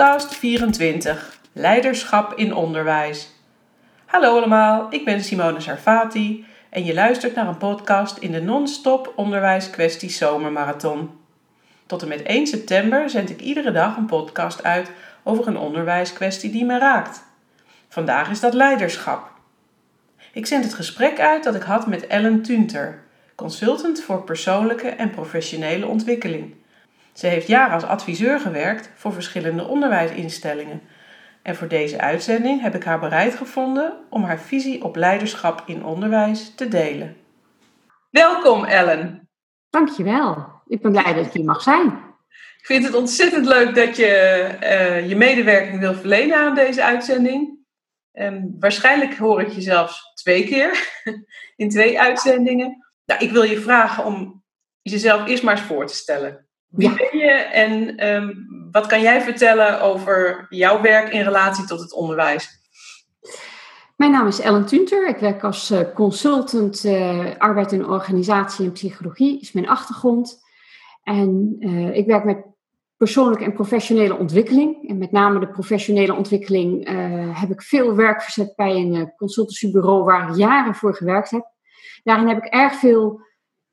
Podcast 0.00 0.34
24 0.34 1.38
Leiderschap 1.52 2.32
in 2.34 2.54
onderwijs. 2.54 3.30
Hallo 4.06 4.36
allemaal, 4.36 4.86
ik 4.90 5.04
ben 5.04 5.20
Simone 5.24 5.60
Sarfati 5.60 6.44
en 6.70 6.84
je 6.84 6.94
luistert 6.94 7.34
naar 7.34 7.48
een 7.48 7.56
podcast 7.56 8.16
in 8.16 8.32
de 8.32 8.42
non-stop 8.42 9.12
onderwijskwestie 9.16 10.10
zomermarathon. 10.10 11.10
Tot 11.86 12.02
en 12.02 12.08
met 12.08 12.22
1 12.22 12.46
september 12.46 13.10
zend 13.10 13.30
ik 13.30 13.40
iedere 13.40 13.72
dag 13.72 13.96
een 13.96 14.06
podcast 14.06 14.64
uit 14.64 14.90
over 15.22 15.46
een 15.46 15.58
onderwijskwestie 15.58 16.50
die 16.50 16.64
me 16.64 16.78
raakt. 16.78 17.22
Vandaag 17.88 18.30
is 18.30 18.40
dat 18.40 18.54
leiderschap. 18.54 19.30
Ik 20.32 20.46
zend 20.46 20.64
het 20.64 20.74
gesprek 20.74 21.20
uit 21.20 21.44
dat 21.44 21.54
ik 21.54 21.62
had 21.62 21.86
met 21.86 22.06
Ellen 22.06 22.42
Tunter, 22.42 23.02
consultant 23.34 24.00
voor 24.00 24.24
persoonlijke 24.24 24.88
en 24.88 25.10
professionele 25.10 25.86
ontwikkeling. 25.86 26.54
Ze 27.12 27.26
heeft 27.26 27.46
jaren 27.46 27.74
als 27.74 27.84
adviseur 27.84 28.40
gewerkt 28.40 28.90
voor 28.94 29.12
verschillende 29.12 29.66
onderwijsinstellingen. 29.66 30.82
En 31.42 31.56
voor 31.56 31.68
deze 31.68 32.00
uitzending 32.00 32.60
heb 32.60 32.74
ik 32.74 32.84
haar 32.84 33.00
bereid 33.00 33.34
gevonden 33.34 34.06
om 34.10 34.24
haar 34.24 34.40
visie 34.40 34.84
op 34.84 34.96
leiderschap 34.96 35.62
in 35.66 35.84
onderwijs 35.84 36.54
te 36.54 36.68
delen. 36.68 37.16
Welkom 38.10 38.64
Ellen. 38.64 39.28
Dankjewel. 39.70 40.62
Ik 40.66 40.82
ben 40.82 40.90
blij 40.90 41.14
dat 41.14 41.26
ik 41.26 41.32
hier 41.32 41.44
mag 41.44 41.62
zijn. 41.62 41.86
Ik 42.58 42.66
vind 42.66 42.84
het 42.84 42.94
ontzettend 42.94 43.46
leuk 43.46 43.74
dat 43.74 43.96
je 43.96 44.48
uh, 44.62 45.08
je 45.08 45.16
medewerking 45.16 45.80
wil 45.80 45.94
verlenen 45.94 46.36
aan 46.36 46.54
deze 46.54 46.84
uitzending. 46.84 47.58
Um, 48.12 48.56
waarschijnlijk 48.58 49.16
hoor 49.16 49.40
ik 49.40 49.48
je 49.48 49.60
zelfs 49.60 50.12
twee 50.14 50.44
keer 50.44 51.00
in 51.56 51.68
twee 51.68 52.00
uitzendingen. 52.00 52.92
Nou, 53.04 53.24
ik 53.24 53.30
wil 53.30 53.42
je 53.42 53.60
vragen 53.60 54.04
om 54.04 54.44
jezelf 54.82 55.26
eerst 55.26 55.42
maar 55.42 55.56
eens 55.56 55.66
voor 55.66 55.86
te 55.86 55.94
stellen. 55.94 56.49
Wie 56.70 56.94
ben 56.96 57.18
je 57.18 57.30
en 57.52 58.06
um, 58.06 58.48
wat 58.70 58.86
kan 58.86 59.00
jij 59.00 59.20
vertellen 59.20 59.80
over 59.80 60.46
jouw 60.48 60.80
werk 60.80 61.12
in 61.12 61.22
relatie 61.22 61.64
tot 61.64 61.80
het 61.80 61.92
onderwijs? 61.92 62.58
Mijn 63.96 64.12
naam 64.12 64.26
is 64.26 64.40
Ellen 64.40 64.66
Tunter. 64.66 65.08
Ik 65.08 65.16
werk 65.16 65.44
als 65.44 65.70
uh, 65.70 65.80
consultant 65.94 66.84
uh, 66.84 67.36
arbeid 67.38 67.72
en 67.72 67.88
organisatie 67.88 68.64
en 68.64 68.72
psychologie, 68.72 69.40
is 69.40 69.52
mijn 69.52 69.68
achtergrond. 69.68 70.40
En 71.02 71.56
uh, 71.58 71.96
ik 71.96 72.06
werk 72.06 72.24
met 72.24 72.44
persoonlijke 72.96 73.44
en 73.44 73.52
professionele 73.52 74.16
ontwikkeling. 74.16 74.88
En 74.88 74.98
met 74.98 75.12
name 75.12 75.40
de 75.40 75.48
professionele 75.48 76.14
ontwikkeling 76.14 76.88
heb 77.40 77.50
ik 77.50 77.62
veel 77.62 77.94
werk 77.94 78.22
verzet 78.22 78.56
bij 78.56 78.74
een 78.74 79.12
consultancybureau 79.16 80.04
waar 80.04 80.28
ik 80.28 80.36
jaren 80.36 80.74
voor 80.74 80.94
gewerkt 80.94 81.30
heb. 81.30 81.46
Daarin 82.02 82.28
heb 82.28 82.44
ik 82.44 82.52
erg 82.52 82.74
veel 82.74 83.20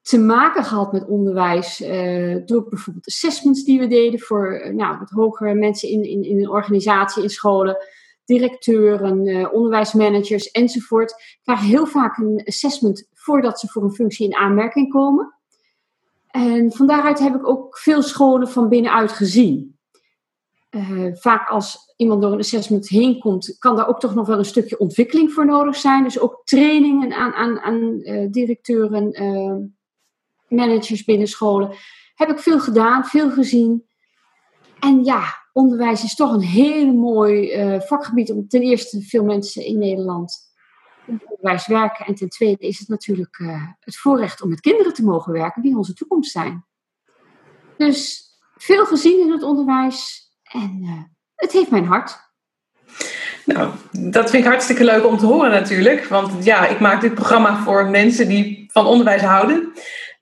te 0.08 0.19
maken 0.19 0.63
gehad 0.63 0.91
met 0.91 1.08
onderwijs. 1.08 1.81
Uh, 1.81 2.36
door 2.45 2.67
bijvoorbeeld 2.69 3.08
assessments 3.08 3.63
die 3.63 3.80
we 3.80 3.88
deden 3.88 4.19
voor 4.19 4.61
uh, 4.66 4.73
nou, 4.73 4.97
wat 5.00 5.09
hogere 5.09 5.53
mensen 5.53 5.89
in, 5.89 6.03
in, 6.03 6.23
in 6.23 6.39
een 6.39 6.50
organisatie, 6.50 7.23
in 7.23 7.30
scholen, 7.30 7.77
directeuren, 8.25 9.25
uh, 9.25 9.53
onderwijsmanagers 9.53 10.52
enzovoort. 10.52 11.39
Krijgen 11.41 11.66
heel 11.66 11.85
vaak 11.85 12.17
een 12.17 12.41
assessment 12.45 13.08
voordat 13.13 13.59
ze 13.59 13.67
voor 13.67 13.83
een 13.83 13.94
functie 13.94 14.25
in 14.25 14.35
aanmerking 14.35 14.91
komen. 14.91 15.35
En 16.28 16.72
van 16.72 16.88
daaruit 16.88 17.19
heb 17.19 17.35
ik 17.35 17.47
ook 17.47 17.78
veel 17.78 18.02
scholen 18.02 18.47
van 18.47 18.69
binnenuit 18.69 19.11
gezien. 19.11 19.75
vaak 21.13 21.50
als 21.50 21.94
iemand 21.95 22.22
door 22.22 22.31
een 22.31 22.39
assessment 22.39 22.89
heen 22.89 23.19
komt, 23.19 23.55
kan 23.59 23.75
daar 23.75 23.88
ook 23.88 24.00
toch 24.00 24.16
nog 24.16 24.28
wel 24.28 24.38
een 24.38 24.45
stukje 24.45 24.80
ontwikkeling 24.80 25.31
voor 25.31 25.45
nodig 25.45 25.75
zijn. 25.75 26.03
Dus 26.03 26.19
ook 26.19 26.41
trainingen 26.44 27.13
aan, 27.13 27.33
aan, 27.33 27.59
aan 27.59 28.00
directeuren 28.31 29.11
managers 30.47 31.03
binnen 31.03 31.28
scholen. 31.28 31.75
Heb 32.16 32.30
ik 32.30 32.40
veel 32.40 32.59
gedaan, 32.59 33.06
veel 33.06 33.31
gezien. 33.31 33.85
En 34.80 35.03
ja, 35.03 35.24
onderwijs 35.53 36.03
is 36.03 36.16
toch 36.16 36.31
een 36.31 36.41
heel 36.41 36.94
mooi 36.94 37.56
uh, 37.56 37.81
vakgebied 37.81 38.31
om 38.31 38.47
ten 38.47 38.62
eerste 38.62 39.02
veel 39.02 39.24
mensen 39.24 39.66
in 39.66 39.80
Nederland 39.80 40.46
in 41.06 41.22
onderwijs 41.25 41.68
werken. 41.68 42.06
En 42.06 42.16
ten 42.16 42.30
tweede 42.30 42.68
is 42.68 42.80
het 42.80 42.88
natuurlijk 42.88 43.40
uh, 43.40 43.63
het 43.80 43.97
voorrecht 43.97 44.41
om 44.41 44.50
met 44.50 44.59
kinderen 44.59 44.94
te 44.94 45.03
mogen 45.03 45.34
werken 45.34 45.62
die 45.62 45.78
onze 45.78 45.94
toekomst 45.94 46.31
zijn. 46.31 46.66
Dus 47.78 48.25
veel 48.56 48.86
gezien 48.86 49.19
in 49.19 49.31
het 49.31 49.44
onderwijs 49.44 50.30
en 50.44 50.80
uh, 50.81 51.03
het 51.36 51.52
heeft 51.52 51.69
mijn 51.72 51.86
hart. 51.86 52.25
Nou, 53.46 53.72
dat 53.91 54.30
vind 54.30 54.44
ik 54.44 54.50
hartstikke 54.50 54.84
leuk 54.84 55.06
om 55.06 55.18
te 55.18 55.25
horen 55.25 55.52
natuurlijk. 55.52 56.06
Want 56.06 56.46
ja, 56.46 56.68
ik 56.68 56.80
maak 56.80 57.02
dit 57.02 57.13
programma 57.13 57.57
voor 57.63 57.86
mensen 57.86 58.28
die 58.28 58.66
van 58.72 58.86
onderwijs 58.86 59.22
houden. 59.22 59.74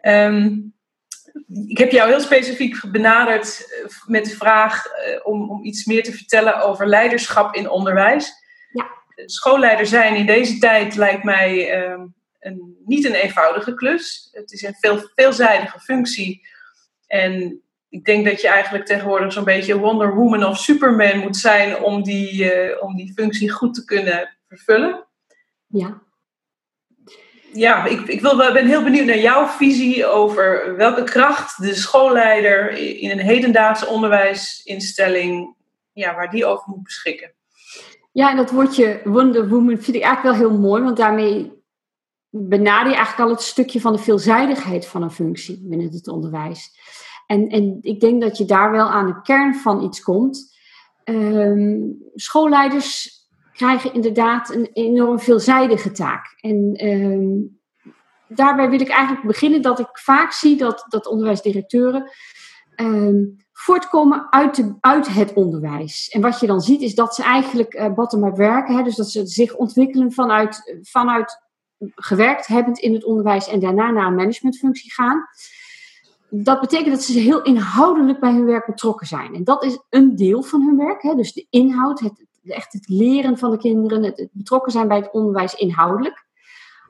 Um, 0.07 0.73
ik 1.66 1.77
heb 1.77 1.91
jou 1.91 2.09
heel 2.09 2.19
specifiek 2.19 2.91
benaderd 2.91 3.79
eh, 3.83 3.89
met 4.05 4.25
de 4.25 4.35
vraag 4.35 4.85
uh, 4.85 5.19
om, 5.23 5.49
om 5.49 5.63
iets 5.63 5.85
meer 5.85 6.03
te 6.03 6.11
vertellen 6.11 6.61
over 6.61 6.88
leiderschap 6.88 7.55
in 7.55 7.69
onderwijs. 7.69 8.31
Ja. 8.71 8.88
Schoolleider 9.25 9.85
zijn 9.85 10.16
in 10.16 10.25
deze 10.25 10.57
tijd 10.57 10.95
lijkt 10.95 11.23
mij 11.23 11.83
um, 11.83 12.13
een, 12.39 12.77
niet 12.85 13.05
een 13.05 13.13
eenvoudige 13.13 13.73
klus. 13.73 14.29
Het 14.31 14.51
is 14.51 14.61
een 14.61 14.75
veel, 14.79 15.09
veelzijdige 15.16 15.79
functie. 15.79 16.47
En 17.07 17.61
ik 17.89 18.05
denk 18.05 18.25
dat 18.25 18.41
je 18.41 18.47
eigenlijk 18.47 18.85
tegenwoordig 18.85 19.33
zo'n 19.33 19.43
beetje 19.43 19.79
Wonder 19.79 20.16
Woman 20.16 20.45
of 20.45 20.57
Superman 20.57 21.19
moet 21.19 21.37
zijn 21.37 21.77
om 21.77 22.03
die, 22.03 22.43
uh, 22.43 22.83
om 22.83 22.95
die 22.95 23.13
functie 23.13 23.49
goed 23.49 23.73
te 23.73 23.85
kunnen 23.85 24.37
vervullen. 24.47 25.05
Ja 25.67 26.03
ja, 27.55 27.85
ik, 27.85 28.01
ik 28.01 28.21
wil, 28.21 28.38
ben 28.38 28.67
heel 28.67 28.83
benieuwd 28.83 29.05
naar 29.05 29.19
jouw 29.19 29.45
visie 29.47 30.05
over 30.05 30.75
welke 30.77 31.03
kracht 31.03 31.61
de 31.61 31.75
schoolleider 31.75 32.71
in 32.71 33.09
een 33.09 33.19
hedendaagse 33.19 33.88
onderwijsinstelling, 33.88 35.55
ja, 35.93 36.16
waar 36.16 36.29
die 36.29 36.45
over 36.45 36.63
moet 36.67 36.83
beschikken. 36.83 37.31
Ja, 38.11 38.29
en 38.29 38.38
dat 38.38 38.51
woordje 38.51 39.01
Wonder 39.03 39.49
Woman 39.49 39.77
vind 39.77 39.95
ik 39.95 40.03
eigenlijk 40.03 40.38
wel 40.38 40.49
heel 40.49 40.59
mooi, 40.59 40.83
want 40.83 40.97
daarmee 40.97 41.53
benader 42.29 42.89
je 42.89 42.95
eigenlijk 42.95 43.29
al 43.29 43.35
het 43.35 43.43
stukje 43.43 43.81
van 43.81 43.93
de 43.93 43.99
veelzijdigheid 43.99 44.85
van 44.87 45.01
een 45.01 45.11
functie 45.11 45.61
binnen 45.63 45.89
het 45.91 46.07
onderwijs. 46.07 46.72
En, 47.27 47.47
en 47.47 47.77
ik 47.81 47.99
denk 47.99 48.22
dat 48.22 48.37
je 48.37 48.45
daar 48.45 48.72
wel 48.72 48.89
aan 48.89 49.05
de 49.05 49.22
kern 49.22 49.55
van 49.55 49.83
iets 49.83 50.01
komt. 50.01 50.53
Um, 51.03 51.97
schoolleiders 52.16 53.13
krijgen 53.55 53.93
inderdaad 53.93 54.53
een 54.53 54.69
enorm 54.73 55.19
veelzijdige 55.19 55.91
taak. 55.91 56.35
En 56.39 56.88
um, 56.88 57.59
daarbij 58.27 58.69
wil 58.69 58.79
ik 58.79 58.89
eigenlijk 58.89 59.27
beginnen 59.27 59.61
dat 59.61 59.79
ik 59.79 59.89
vaak 59.91 60.31
zie 60.31 60.57
dat, 60.57 60.85
dat 60.89 61.07
onderwijsdirecteuren 61.07 62.11
um, 62.75 63.35
voortkomen 63.51 64.27
uit, 64.29 64.55
de, 64.55 64.75
uit 64.79 65.07
het 65.07 65.33
onderwijs. 65.33 66.09
En 66.09 66.21
wat 66.21 66.39
je 66.39 66.47
dan 66.47 66.61
ziet 66.61 66.81
is 66.81 66.95
dat 66.95 67.16
ze 67.16 67.23
eigenlijk 67.23 67.73
uh, 67.73 67.93
bottom-up 67.93 68.35
werken. 68.35 68.75
Hè, 68.75 68.83
dus 68.83 68.95
dat 68.95 69.09
ze 69.09 69.25
zich 69.25 69.55
ontwikkelen 69.55 70.11
vanuit, 70.11 70.79
vanuit 70.81 71.43
gewerkt 71.95 72.47
hebbend 72.47 72.79
in 72.79 72.93
het 72.93 73.05
onderwijs 73.05 73.47
en 73.47 73.59
daarna 73.59 73.91
naar 73.91 74.07
een 74.07 74.16
managementfunctie 74.16 74.93
gaan. 74.93 75.25
Dat 76.29 76.59
betekent 76.59 76.89
dat 76.89 77.03
ze 77.03 77.19
heel 77.19 77.41
inhoudelijk 77.41 78.19
bij 78.19 78.31
hun 78.31 78.45
werk 78.45 78.66
betrokken 78.66 79.07
zijn. 79.07 79.33
En 79.33 79.43
dat 79.43 79.63
is 79.63 79.79
een 79.89 80.16
deel 80.16 80.43
van 80.43 80.61
hun 80.61 80.77
werk. 80.77 81.01
Hè, 81.01 81.16
dus 81.16 81.33
de 81.33 81.47
inhoud, 81.49 81.99
het, 81.99 82.25
echt 82.53 82.73
het 82.73 82.88
leren 82.89 83.38
van 83.38 83.51
de 83.51 83.57
kinderen, 83.57 84.03
het, 84.03 84.29
betrokken 84.31 84.72
zijn 84.72 84.88
bij 84.88 84.97
het 84.97 85.11
onderwijs 85.11 85.53
inhoudelijk. 85.53 86.25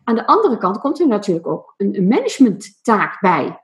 Aan 0.04 0.16
de 0.16 0.28
andere 0.28 0.58
kant 0.58 0.78
komt 0.78 1.00
er 1.00 1.08
natuurlijk 1.08 1.48
ook 1.48 1.74
een, 1.78 2.08
managementtaak 2.08 3.22
bij. 3.22 3.64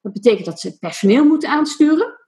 Dat 0.00 0.12
betekent 0.12 0.46
dat 0.46 0.60
ze 0.60 0.78
personeel 0.78 1.24
moeten 1.24 1.50
aansturen, 1.50 2.18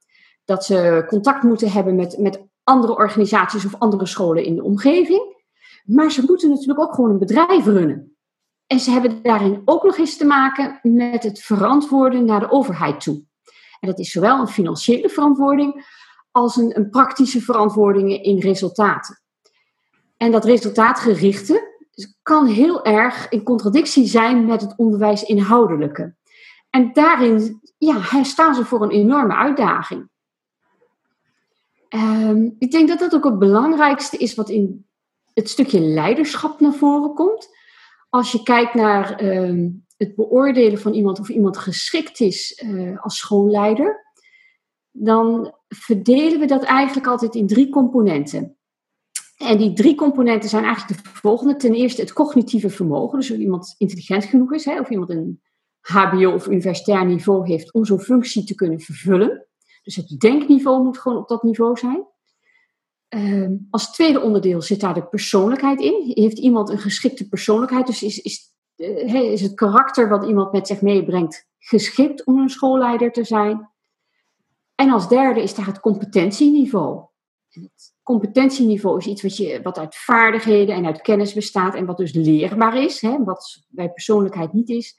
dat 0.44 0.64
ze 0.64 1.04
contact 1.08 1.42
moeten 1.42 1.70
hebben 1.70 1.94
met, 1.94 2.18
met 2.18 2.44
andere 2.64 2.96
organisaties 2.96 3.64
of 3.64 3.78
andere 3.78 4.06
scholen 4.06 4.44
in 4.44 4.56
de 4.56 4.62
omgeving. 4.62 5.40
Maar 5.84 6.10
ze 6.10 6.24
moeten 6.26 6.50
natuurlijk 6.50 6.80
ook 6.80 6.94
gewoon 6.94 7.10
een 7.10 7.18
bedrijf 7.18 7.64
runnen. 7.64 8.16
En 8.66 8.80
ze 8.80 8.90
hebben 8.90 9.22
daarin 9.22 9.62
ook 9.64 9.82
nog 9.82 9.98
eens 9.98 10.16
te 10.16 10.24
maken 10.24 10.78
met 10.82 11.22
het 11.22 11.40
verantwoorden 11.40 12.24
naar 12.24 12.40
de 12.40 12.50
overheid 12.50 13.00
toe. 13.00 13.24
En 13.80 13.88
dat 13.88 13.98
is 13.98 14.10
zowel 14.10 14.40
een 14.40 14.48
financiële 14.48 15.08
verantwoording 15.08 16.00
als 16.32 16.56
een, 16.56 16.88
praktische 16.90 17.40
verantwoording 17.40 18.22
in 18.22 18.38
resultaten. 18.38 19.22
En 20.16 20.30
dat 20.30 20.44
resultaatgerichte 20.44 21.70
kan 22.22 22.46
heel 22.46 22.84
erg 22.84 23.28
in 23.28 23.42
contradictie 23.42 24.06
zijn 24.06 24.44
met 24.44 24.60
het 24.60 24.76
onderwijs 24.76 25.22
inhoudelijke. 25.22 26.14
En 26.70 26.92
daarin 26.92 27.60
ja, 27.78 28.24
staan 28.24 28.54
ze 28.54 28.64
voor 28.64 28.82
een 28.82 28.90
enorme 28.90 29.34
uitdaging. 29.34 30.10
Um, 31.88 32.56
ik 32.58 32.70
denk 32.70 32.88
dat 32.88 32.98
dat 32.98 33.14
ook 33.14 33.24
het 33.24 33.38
belangrijkste 33.38 34.16
is 34.16 34.34
wat 34.34 34.48
in 34.48 34.86
het 35.34 35.50
stukje 35.50 35.80
leiderschap 35.80 36.60
naar 36.60 36.72
voren 36.72 37.14
komt. 37.14 37.48
Als 38.08 38.32
je 38.32 38.42
kijkt 38.42 38.74
naar 38.74 39.24
um, 39.24 39.86
het 39.96 40.14
beoordelen 40.14 40.78
van 40.78 40.92
iemand 40.92 41.20
of 41.20 41.28
iemand 41.28 41.58
geschikt 41.58 42.20
is 42.20 42.62
uh, 42.64 43.02
als 43.02 43.16
schoolleider, 43.16 44.14
dan 44.90 45.54
verdelen 45.74 46.40
we 46.40 46.46
dat 46.46 46.62
eigenlijk 46.62 47.06
altijd 47.06 47.34
in 47.34 47.46
drie 47.46 47.68
componenten. 47.68 48.56
En 49.36 49.58
die 49.58 49.72
drie 49.72 49.94
componenten 49.94 50.48
zijn 50.48 50.64
eigenlijk 50.64 51.02
de 51.02 51.10
volgende. 51.12 51.56
Ten 51.56 51.74
eerste 51.74 52.00
het 52.00 52.12
cognitieve 52.12 52.70
vermogen, 52.70 53.18
dus 53.18 53.30
of 53.30 53.36
iemand 53.36 53.74
intelligent 53.78 54.24
genoeg 54.24 54.52
is, 54.52 54.64
hè, 54.64 54.80
of 54.80 54.90
iemand 54.90 55.10
een 55.10 55.42
HBO 55.80 56.32
of 56.32 56.46
universitair 56.46 57.06
niveau 57.06 57.46
heeft 57.46 57.72
om 57.72 57.84
zo'n 57.84 58.00
functie 58.00 58.44
te 58.44 58.54
kunnen 58.54 58.80
vervullen. 58.80 59.46
Dus 59.82 59.96
het 59.96 60.20
denkniveau 60.20 60.82
moet 60.82 60.98
gewoon 60.98 61.18
op 61.18 61.28
dat 61.28 61.42
niveau 61.42 61.78
zijn. 61.78 62.06
Ehm, 63.08 63.56
als 63.70 63.92
tweede 63.92 64.20
onderdeel 64.20 64.62
zit 64.62 64.80
daar 64.80 64.94
de 64.94 65.06
persoonlijkheid 65.06 65.80
in. 65.80 66.12
Heeft 66.14 66.38
iemand 66.38 66.70
een 66.70 66.78
geschikte 66.78 67.28
persoonlijkheid? 67.28 67.86
Dus 67.86 68.02
is, 68.02 68.18
is, 68.18 68.54
uh, 68.76 69.14
is 69.14 69.40
het 69.40 69.54
karakter 69.54 70.08
wat 70.08 70.26
iemand 70.26 70.52
met 70.52 70.66
zich 70.66 70.82
meebrengt 70.82 71.48
geschikt 71.58 72.24
om 72.24 72.38
een 72.38 72.48
schoolleider 72.48 73.12
te 73.12 73.24
zijn? 73.24 73.71
En 74.82 74.90
als 74.90 75.08
derde 75.08 75.42
is 75.42 75.54
daar 75.54 75.66
het 75.66 75.80
competentieniveau. 75.80 77.04
Het 77.48 77.94
competentieniveau 78.02 78.98
is 78.98 79.06
iets 79.06 79.22
wat, 79.22 79.36
je, 79.36 79.60
wat 79.62 79.78
uit 79.78 79.96
vaardigheden 79.96 80.74
en 80.74 80.86
uit 80.86 81.00
kennis 81.00 81.32
bestaat 81.32 81.74
en 81.74 81.86
wat 81.86 81.96
dus 81.96 82.12
leerbaar 82.12 82.82
is, 82.82 83.00
hè, 83.00 83.24
wat 83.24 83.66
bij 83.68 83.90
persoonlijkheid 83.90 84.52
niet 84.52 84.68
is, 84.68 84.98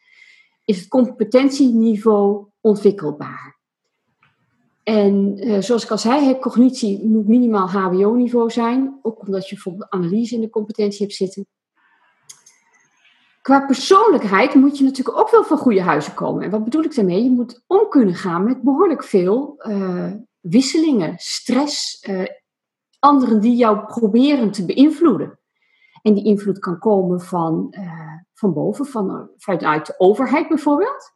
is 0.65 0.79
het 0.79 0.87
competentieniveau 0.87 2.45
ontwikkelbaar. 2.61 3.59
En 4.83 5.47
uh, 5.47 5.61
zoals 5.61 5.83
ik 5.83 5.91
al 5.91 5.97
zei, 5.97 6.39
cognitie 6.39 7.05
moet 7.05 7.27
minimaal 7.27 7.69
HBO-niveau 7.69 8.49
zijn, 8.49 8.99
ook 9.01 9.21
omdat 9.21 9.49
je 9.49 9.53
bijvoorbeeld 9.53 9.89
analyse 9.89 10.35
in 10.35 10.41
de 10.41 10.49
competentie 10.49 11.01
hebt 11.01 11.17
zitten. 11.17 11.47
Qua 13.43 13.65
persoonlijkheid 13.65 14.53
moet 14.53 14.77
je 14.77 14.83
natuurlijk 14.83 15.17
ook 15.17 15.31
wel 15.31 15.43
van 15.43 15.57
goede 15.57 15.81
huizen 15.81 16.13
komen. 16.13 16.43
En 16.43 16.49
wat 16.49 16.63
bedoel 16.63 16.83
ik 16.83 16.95
daarmee? 16.95 17.23
Je 17.23 17.29
moet 17.29 17.63
om 17.67 17.89
kunnen 17.89 18.15
gaan 18.15 18.43
met 18.43 18.61
behoorlijk 18.61 19.03
veel 19.03 19.55
uh, 19.67 20.11
wisselingen, 20.39 21.13
stress, 21.17 22.07
uh, 22.09 22.25
anderen 22.99 23.39
die 23.39 23.55
jou 23.55 23.85
proberen 23.85 24.51
te 24.51 24.65
beïnvloeden. 24.65 25.39
En 26.01 26.13
die 26.13 26.23
invloed 26.23 26.59
kan 26.59 26.79
komen 26.79 27.21
van, 27.21 27.67
uh, 27.79 28.13
van 28.33 28.53
boven, 28.53 28.85
van, 28.85 29.29
vanuit 29.37 29.85
de 29.85 29.95
overheid 29.97 30.47
bijvoorbeeld. 30.47 31.11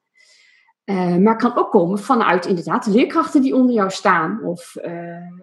Maar 1.20 1.38
kan 1.38 1.58
ook 1.58 1.72
komen 1.72 2.00
vanuit 2.00 2.46
inderdaad 2.46 2.86
leerkrachten 2.86 3.42
die 3.42 3.56
onder 3.56 3.76
jou 3.76 3.90
staan. 3.90 4.44
Of 4.44 4.76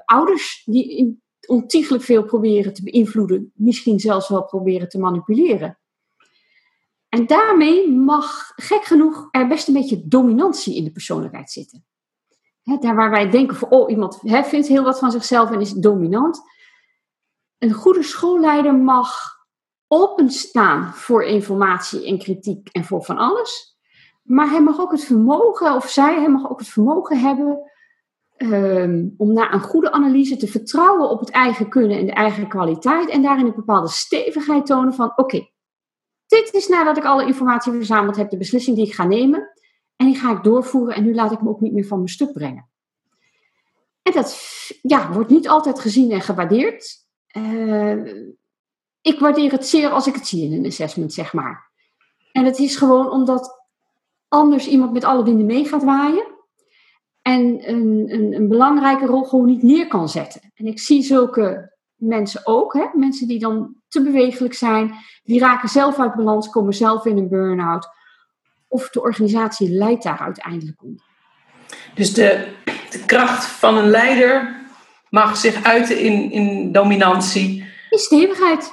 ouders 0.04 0.62
die 0.64 1.22
ontiegelijk 1.46 2.04
veel 2.04 2.24
proberen 2.24 2.74
te 2.74 2.82
beïnvloeden. 2.82 3.52
Misschien 3.54 4.00
zelfs 4.00 4.28
wel 4.28 4.44
proberen 4.44 4.88
te 4.88 4.98
manipuleren. 4.98 5.78
En 7.14 7.26
daarmee 7.26 7.90
mag, 7.90 8.52
gek 8.56 8.84
genoeg, 8.84 9.28
er 9.30 9.46
best 9.46 9.68
een 9.68 9.74
beetje 9.74 10.08
dominantie 10.08 10.76
in 10.76 10.84
de 10.84 10.92
persoonlijkheid 10.92 11.50
zitten. 11.50 11.84
He, 12.62 12.78
daar 12.78 12.94
waar 12.94 13.10
wij 13.10 13.30
denken 13.30 13.56
van, 13.56 13.70
oh, 13.70 13.90
iemand 13.90 14.20
he, 14.22 14.44
vindt 14.44 14.68
heel 14.68 14.82
wat 14.82 14.98
van 14.98 15.10
zichzelf 15.10 15.50
en 15.50 15.60
is 15.60 15.72
dominant. 15.72 16.42
Een 17.58 17.72
goede 17.72 18.02
schoolleider 18.02 18.74
mag 18.74 19.36
openstaan 19.88 20.94
voor 20.94 21.24
informatie 21.24 22.06
en 22.06 22.18
kritiek 22.18 22.68
en 22.68 22.84
voor 22.84 23.04
van 23.04 23.18
alles. 23.18 23.78
Maar 24.22 24.50
hij 24.50 24.62
mag 24.62 24.80
ook 24.80 24.92
het 24.92 25.04
vermogen, 25.04 25.74
of 25.74 25.88
zij, 25.88 26.14
hij 26.14 26.30
mag 26.30 26.50
ook 26.50 26.58
het 26.58 26.68
vermogen 26.68 27.18
hebben 27.18 27.70
um, 28.36 29.14
om 29.16 29.32
na 29.32 29.52
een 29.52 29.62
goede 29.62 29.92
analyse 29.92 30.36
te 30.36 30.46
vertrouwen 30.46 31.10
op 31.10 31.20
het 31.20 31.30
eigen 31.30 31.68
kunnen 31.68 31.98
en 31.98 32.06
de 32.06 32.12
eigen 32.12 32.48
kwaliteit. 32.48 33.08
En 33.08 33.22
daarin 33.22 33.46
een 33.46 33.54
bepaalde 33.54 33.88
stevigheid 33.88 34.66
tonen 34.66 34.94
van, 34.94 35.12
oké, 35.16 35.52
dit 36.26 36.52
is 36.52 36.68
nadat 36.68 36.96
ik 36.96 37.04
alle 37.04 37.26
informatie 37.26 37.72
verzameld 37.72 38.16
heb, 38.16 38.30
de 38.30 38.36
beslissing 38.36 38.76
die 38.76 38.86
ik 38.86 38.94
ga 38.94 39.04
nemen. 39.04 39.52
En 39.96 40.06
die 40.06 40.16
ga 40.16 40.32
ik 40.32 40.42
doorvoeren 40.42 40.94
en 40.94 41.04
nu 41.04 41.14
laat 41.14 41.32
ik 41.32 41.42
me 41.42 41.48
ook 41.48 41.60
niet 41.60 41.72
meer 41.72 41.86
van 41.86 41.98
mijn 41.98 42.10
stuk 42.10 42.32
brengen. 42.32 42.68
En 44.02 44.12
dat 44.12 44.38
ja, 44.82 45.12
wordt 45.12 45.30
niet 45.30 45.48
altijd 45.48 45.80
gezien 45.80 46.10
en 46.10 46.20
gewaardeerd. 46.20 47.06
Uh, 47.36 48.24
ik 49.00 49.18
waardeer 49.18 49.50
het 49.50 49.66
zeer 49.66 49.90
als 49.90 50.06
ik 50.06 50.14
het 50.14 50.26
zie 50.26 50.44
in 50.44 50.52
een 50.52 50.66
assessment, 50.66 51.12
zeg 51.12 51.32
maar. 51.32 51.70
En 52.32 52.44
het 52.44 52.58
is 52.58 52.76
gewoon 52.76 53.10
omdat 53.10 53.64
anders 54.28 54.66
iemand 54.66 54.92
met 54.92 55.04
alle 55.04 55.24
winden 55.24 55.46
mee 55.46 55.64
gaat 55.64 55.84
waaien. 55.84 56.26
En 57.22 57.68
een, 57.68 58.04
een, 58.08 58.34
een 58.34 58.48
belangrijke 58.48 59.06
rol 59.06 59.24
gewoon 59.24 59.46
niet 59.46 59.62
neer 59.62 59.86
kan 59.86 60.08
zetten. 60.08 60.52
En 60.54 60.66
ik 60.66 60.80
zie 60.80 61.02
zulke 61.02 61.73
mensen 61.96 62.40
ook, 62.46 62.74
hè? 62.74 62.86
mensen 62.92 63.28
die 63.28 63.38
dan 63.38 63.74
te 63.88 64.02
bewegelijk 64.02 64.54
zijn, 64.54 64.94
die 65.22 65.40
raken 65.40 65.68
zelf 65.68 65.98
uit 65.98 66.14
balans, 66.14 66.50
komen 66.50 66.74
zelf 66.74 67.06
in 67.06 67.16
een 67.16 67.28
burn-out. 67.28 67.88
Of 68.68 68.90
de 68.90 69.02
organisatie 69.02 69.68
leidt 69.70 70.02
daar 70.02 70.18
uiteindelijk 70.18 70.82
onder. 70.82 71.04
Dus 71.94 72.14
de, 72.14 72.48
de 72.90 73.04
kracht 73.04 73.44
van 73.44 73.76
een 73.76 73.88
leider 73.88 74.62
mag 75.10 75.36
zich 75.36 75.62
uiten 75.62 75.98
in, 75.98 76.30
in 76.30 76.72
dominantie. 76.72 77.64
In 77.90 77.98
stevigheid, 77.98 78.72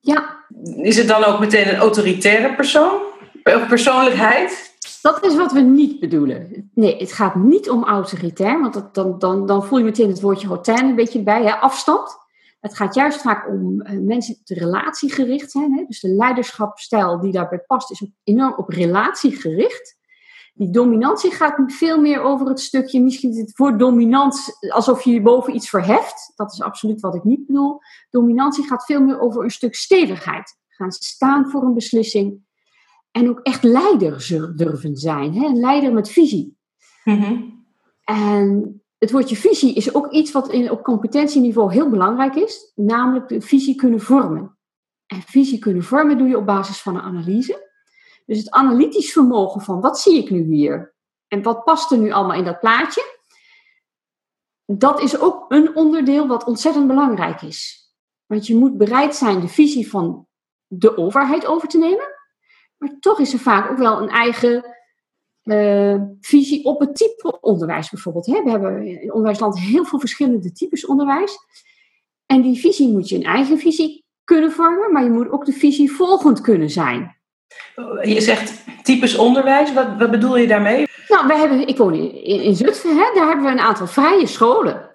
ja. 0.00 0.44
Is 0.76 0.96
het 0.96 1.08
dan 1.08 1.24
ook 1.24 1.40
meteen 1.40 1.68
een 1.68 1.76
autoritaire 1.76 2.54
persoon? 2.54 3.00
Of 3.44 3.66
persoonlijkheid? 3.68 4.72
Dat 5.02 5.24
is 5.24 5.36
wat 5.36 5.52
we 5.52 5.60
niet 5.60 6.00
bedoelen. 6.00 6.70
Nee, 6.74 6.96
het 6.96 7.12
gaat 7.12 7.34
niet 7.34 7.70
om 7.70 7.84
autoritair, 7.84 8.60
want 8.60 8.74
dat, 8.74 8.94
dan, 8.94 9.18
dan, 9.18 9.46
dan 9.46 9.64
voel 9.64 9.78
je 9.78 9.84
meteen 9.84 10.08
het 10.08 10.20
woordje 10.20 10.46
hotel 10.46 10.78
een 10.78 10.94
beetje 10.94 11.22
bij, 11.22 11.42
hè? 11.42 11.52
afstand. 11.52 12.16
Het 12.64 12.76
gaat 12.76 12.94
juist 12.94 13.20
vaak 13.20 13.48
om 13.48 13.80
uh, 13.80 13.98
mensen 14.00 14.36
die 14.44 14.58
relatiegericht 14.58 15.50
zijn. 15.50 15.72
Hè? 15.72 15.84
Dus 15.86 16.00
de 16.00 16.08
leiderschapstijl 16.08 17.20
die 17.20 17.32
daarbij 17.32 17.58
past 17.58 17.90
is 17.90 18.06
enorm 18.22 18.54
op 18.56 18.68
relatie 18.68 19.32
gericht. 19.32 19.98
Die 20.54 20.70
dominantie 20.70 21.30
gaat 21.30 21.72
veel 21.72 22.00
meer 22.00 22.20
over 22.20 22.48
het 22.48 22.60
stukje, 22.60 23.00
misschien 23.00 23.36
het 23.36 23.56
woord 23.56 23.78
dominant, 23.78 24.58
alsof 24.68 25.02
je 25.02 25.10
je 25.10 25.22
boven 25.22 25.54
iets 25.54 25.68
verheft. 25.68 26.32
Dat 26.36 26.52
is 26.52 26.62
absoluut 26.62 27.00
wat 27.00 27.14
ik 27.14 27.24
niet 27.24 27.46
bedoel. 27.46 27.80
Dominantie 28.10 28.66
gaat 28.66 28.84
veel 28.84 29.00
meer 29.00 29.20
over 29.20 29.44
een 29.44 29.50
stuk 29.50 29.74
stevigheid. 29.74 30.56
Gaan 30.68 30.92
staan 30.92 31.50
voor 31.50 31.62
een 31.62 31.74
beslissing. 31.74 32.38
En 33.10 33.28
ook 33.28 33.40
echt 33.40 33.62
leider 33.62 34.52
durven 34.56 34.96
zijn. 34.96 35.34
Hè? 35.34 35.46
Een 35.46 35.60
leider 35.60 35.92
met 35.92 36.10
visie. 36.10 36.56
Mm-hmm. 37.04 37.64
En 38.04 38.83
het 39.04 39.12
woordje 39.12 39.36
visie 39.36 39.74
is 39.74 39.94
ook 39.94 40.10
iets 40.10 40.32
wat 40.32 40.48
in, 40.48 40.70
op 40.70 40.82
competentieniveau 40.82 41.72
heel 41.72 41.90
belangrijk 41.90 42.34
is. 42.34 42.72
Namelijk 42.74 43.28
de 43.28 43.40
visie 43.40 43.74
kunnen 43.74 44.00
vormen. 44.00 44.58
En 45.06 45.22
visie 45.22 45.58
kunnen 45.58 45.82
vormen 45.82 46.18
doe 46.18 46.28
je 46.28 46.36
op 46.36 46.46
basis 46.46 46.80
van 46.80 46.94
een 46.94 47.02
analyse. 47.02 47.70
Dus 48.26 48.38
het 48.38 48.50
analytisch 48.50 49.12
vermogen 49.12 49.60
van 49.60 49.80
wat 49.80 49.98
zie 49.98 50.22
ik 50.22 50.30
nu 50.30 50.42
hier? 50.42 50.94
En 51.28 51.42
wat 51.42 51.64
past 51.64 51.90
er 51.90 51.98
nu 51.98 52.12
allemaal 52.12 52.36
in 52.36 52.44
dat 52.44 52.60
plaatje? 52.60 53.18
Dat 54.66 55.00
is 55.00 55.18
ook 55.18 55.44
een 55.48 55.76
onderdeel 55.76 56.26
wat 56.26 56.44
ontzettend 56.44 56.86
belangrijk 56.86 57.42
is. 57.42 57.90
Want 58.26 58.46
je 58.46 58.56
moet 58.56 58.76
bereid 58.76 59.14
zijn 59.14 59.40
de 59.40 59.48
visie 59.48 59.90
van 59.90 60.26
de 60.66 60.96
overheid 60.96 61.46
over 61.46 61.68
te 61.68 61.78
nemen. 61.78 62.12
Maar 62.76 62.98
toch 63.00 63.18
is 63.18 63.32
er 63.32 63.38
vaak 63.38 63.70
ook 63.70 63.78
wel 63.78 64.02
een 64.02 64.08
eigen 64.08 64.73
uh, 65.44 66.02
visie 66.20 66.64
op 66.64 66.80
het 66.80 66.96
type 66.96 67.38
onderwijs 67.40 67.90
bijvoorbeeld. 67.90 68.26
Hè? 68.26 68.42
We 68.42 68.50
hebben 68.50 68.86
in 68.86 69.12
onderwijsland 69.12 69.58
heel 69.58 69.84
veel 69.84 69.98
verschillende 69.98 70.52
types 70.52 70.86
onderwijs. 70.86 71.36
En 72.26 72.42
die 72.42 72.60
visie 72.60 72.88
moet 72.88 73.08
je 73.08 73.16
een 73.16 73.24
eigen 73.24 73.58
visie 73.58 74.04
kunnen 74.24 74.52
vormen, 74.52 74.92
maar 74.92 75.04
je 75.04 75.10
moet 75.10 75.30
ook 75.30 75.44
de 75.44 75.52
visie 75.52 75.92
volgend 75.92 76.40
kunnen 76.40 76.70
zijn. 76.70 77.16
Je 78.02 78.20
zegt 78.20 78.64
types 78.82 79.16
onderwijs, 79.16 79.72
wat, 79.72 79.86
wat 79.98 80.10
bedoel 80.10 80.36
je 80.36 80.46
daarmee? 80.46 80.86
Nou, 81.08 81.26
wij 81.26 81.38
hebben, 81.38 81.68
ik 81.68 81.76
woon 81.76 81.94
in, 81.94 82.42
in 82.42 82.56
Zutphen, 82.56 82.96
hè? 82.96 83.10
daar 83.14 83.26
hebben 83.26 83.44
we 83.44 83.50
een 83.50 83.58
aantal 83.58 83.86
vrije 83.86 84.26
scholen. 84.26 84.93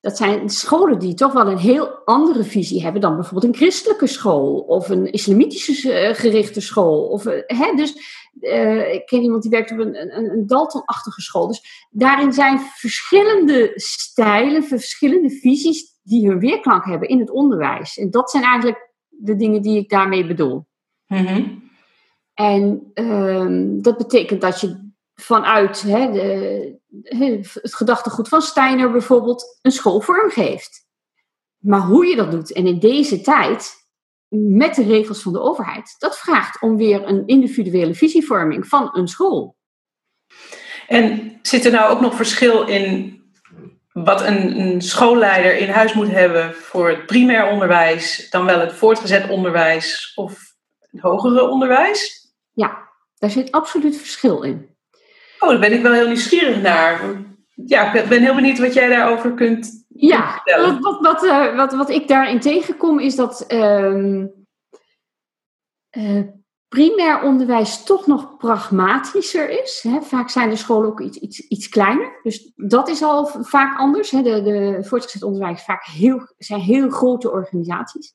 Dat 0.00 0.16
zijn 0.16 0.48
scholen 0.48 0.98
die 0.98 1.14
toch 1.14 1.32
wel 1.32 1.46
een 1.46 1.58
heel 1.58 1.88
andere 2.04 2.44
visie 2.44 2.82
hebben 2.82 3.00
dan 3.00 3.14
bijvoorbeeld 3.14 3.44
een 3.44 3.60
christelijke 3.60 4.06
school 4.06 4.58
of 4.58 4.88
een 4.88 5.12
islamitische 5.12 6.08
uh, 6.08 6.14
gerichte 6.14 6.60
school. 6.60 7.06
Of, 7.06 7.24
uh, 7.26 7.32
hè, 7.46 7.74
dus 7.74 7.94
uh, 8.40 8.92
ik 8.92 9.06
ken 9.06 9.22
iemand 9.22 9.42
die 9.42 9.50
werkt 9.50 9.72
op 9.72 9.78
een, 9.78 10.00
een, 10.00 10.30
een 10.30 10.46
Dalton-achtige 10.46 11.20
school. 11.20 11.46
Dus 11.46 11.86
daarin 11.90 12.32
zijn 12.32 12.58
verschillende 12.58 13.72
stijlen, 13.74 14.64
verschillende 14.64 15.30
visies 15.30 15.98
die 16.02 16.28
hun 16.28 16.38
weerklank 16.38 16.84
hebben 16.84 17.08
in 17.08 17.18
het 17.18 17.30
onderwijs. 17.30 17.96
En 17.96 18.10
dat 18.10 18.30
zijn 18.30 18.42
eigenlijk 18.42 18.92
de 19.08 19.36
dingen 19.36 19.62
die 19.62 19.78
ik 19.78 19.88
daarmee 19.88 20.26
bedoel. 20.26 20.66
Mm-hmm. 21.06 21.70
En 22.34 22.90
um, 22.94 23.82
dat 23.82 23.96
betekent 23.96 24.40
dat 24.40 24.60
je 24.60 24.90
vanuit 25.14 25.82
hè, 25.82 26.12
de, 26.12 26.77
het 27.02 27.74
gedachtegoed 27.74 28.28
van 28.28 28.42
Steiner 28.42 28.90
bijvoorbeeld 28.90 29.58
een 29.62 29.70
school 29.70 30.00
vormgeeft. 30.00 30.86
Maar 31.58 31.80
hoe 31.80 32.06
je 32.06 32.16
dat 32.16 32.30
doet 32.30 32.52
en 32.52 32.66
in 32.66 32.78
deze 32.78 33.20
tijd 33.20 33.86
met 34.28 34.74
de 34.74 34.84
regels 34.84 35.22
van 35.22 35.32
de 35.32 35.40
overheid, 35.40 35.94
dat 35.98 36.18
vraagt 36.18 36.62
om 36.62 36.76
weer 36.76 37.08
een 37.08 37.26
individuele 37.26 37.94
visievorming 37.94 38.66
van 38.66 38.90
een 38.92 39.08
school. 39.08 39.56
En 40.86 41.38
zit 41.42 41.64
er 41.64 41.72
nou 41.72 41.90
ook 41.90 42.00
nog 42.00 42.14
verschil 42.14 42.66
in 42.66 43.16
wat 43.92 44.20
een, 44.20 44.60
een 44.60 44.82
schoolleider 44.82 45.56
in 45.56 45.68
huis 45.68 45.92
moet 45.92 46.10
hebben 46.10 46.54
voor 46.54 46.88
het 46.88 47.06
primair 47.06 47.50
onderwijs, 47.50 48.30
dan 48.30 48.44
wel 48.44 48.60
het 48.60 48.72
voortgezet 48.72 49.30
onderwijs 49.30 50.12
of 50.14 50.54
het 50.90 51.00
hogere 51.00 51.48
onderwijs? 51.48 52.32
Ja, 52.52 52.88
daar 53.14 53.30
zit 53.30 53.52
absoluut 53.52 53.96
verschil 53.96 54.42
in. 54.42 54.76
Oh, 55.38 55.48
daar 55.48 55.58
ben 55.58 55.72
ik 55.72 55.82
wel 55.82 55.92
heel 55.92 56.06
nieuwsgierig 56.06 56.62
naar. 56.62 57.00
Ja, 57.54 57.92
ik 57.92 58.08
ben 58.08 58.22
heel 58.22 58.34
benieuwd 58.34 58.58
wat 58.58 58.74
jij 58.74 58.88
daarover 58.88 59.34
kunt 59.34 59.84
ja, 59.88 60.32
vertellen. 60.32 60.80
Wat, 60.80 61.00
wat, 61.00 61.24
uh, 61.24 61.56
wat, 61.56 61.72
wat, 61.72 61.90
ik 61.90 62.08
daarin 62.08 62.40
tegenkom 62.40 62.98
is 62.98 63.16
dat 63.16 63.44
uh, 63.48 64.22
uh, 65.96 66.22
primair 66.68 67.22
onderwijs 67.22 67.84
toch 67.84 68.06
nog 68.06 68.36
pragmatischer 68.36 69.62
is. 69.62 69.80
Hè. 69.82 70.02
Vaak 70.02 70.30
zijn 70.30 70.50
de 70.50 70.56
scholen 70.56 70.88
ook 70.88 71.00
iets, 71.00 71.16
iets, 71.16 71.40
iets 71.48 71.68
kleiner. 71.68 72.20
Dus 72.22 72.52
dat 72.54 72.88
is 72.88 73.02
al 73.02 73.26
vaak 73.26 73.78
anders. 73.78 74.10
Hè. 74.10 74.22
De, 74.22 74.42
de 74.42 74.84
voortgezet 74.84 75.22
onderwijs 75.22 75.64
vaak 75.64 75.84
heel, 75.84 76.34
zijn 76.38 76.60
heel 76.60 76.90
grote 76.90 77.30
organisaties. 77.30 78.14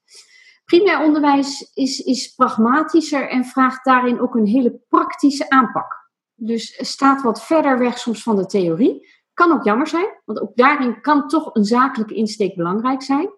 Primair 0.65 1.03
onderwijs 1.03 1.71
is, 1.73 1.99
is 1.99 2.33
pragmatischer 2.35 3.29
en 3.29 3.45
vraagt 3.45 3.85
daarin 3.85 4.21
ook 4.21 4.35
een 4.35 4.47
hele 4.47 4.81
praktische 4.89 5.49
aanpak. 5.49 6.02
Dus 6.45 6.87
staat 6.89 7.21
wat 7.21 7.43
verder 7.43 7.79
weg 7.79 7.99
soms 7.99 8.23
van 8.23 8.35
de 8.35 8.45
theorie. 8.45 9.11
Kan 9.33 9.51
ook 9.51 9.63
jammer 9.63 9.87
zijn, 9.87 10.21
want 10.25 10.41
ook 10.41 10.55
daarin 10.55 11.01
kan 11.01 11.27
toch 11.27 11.55
een 11.55 11.65
zakelijke 11.65 12.13
insteek 12.13 12.55
belangrijk 12.55 13.01
zijn. 13.01 13.29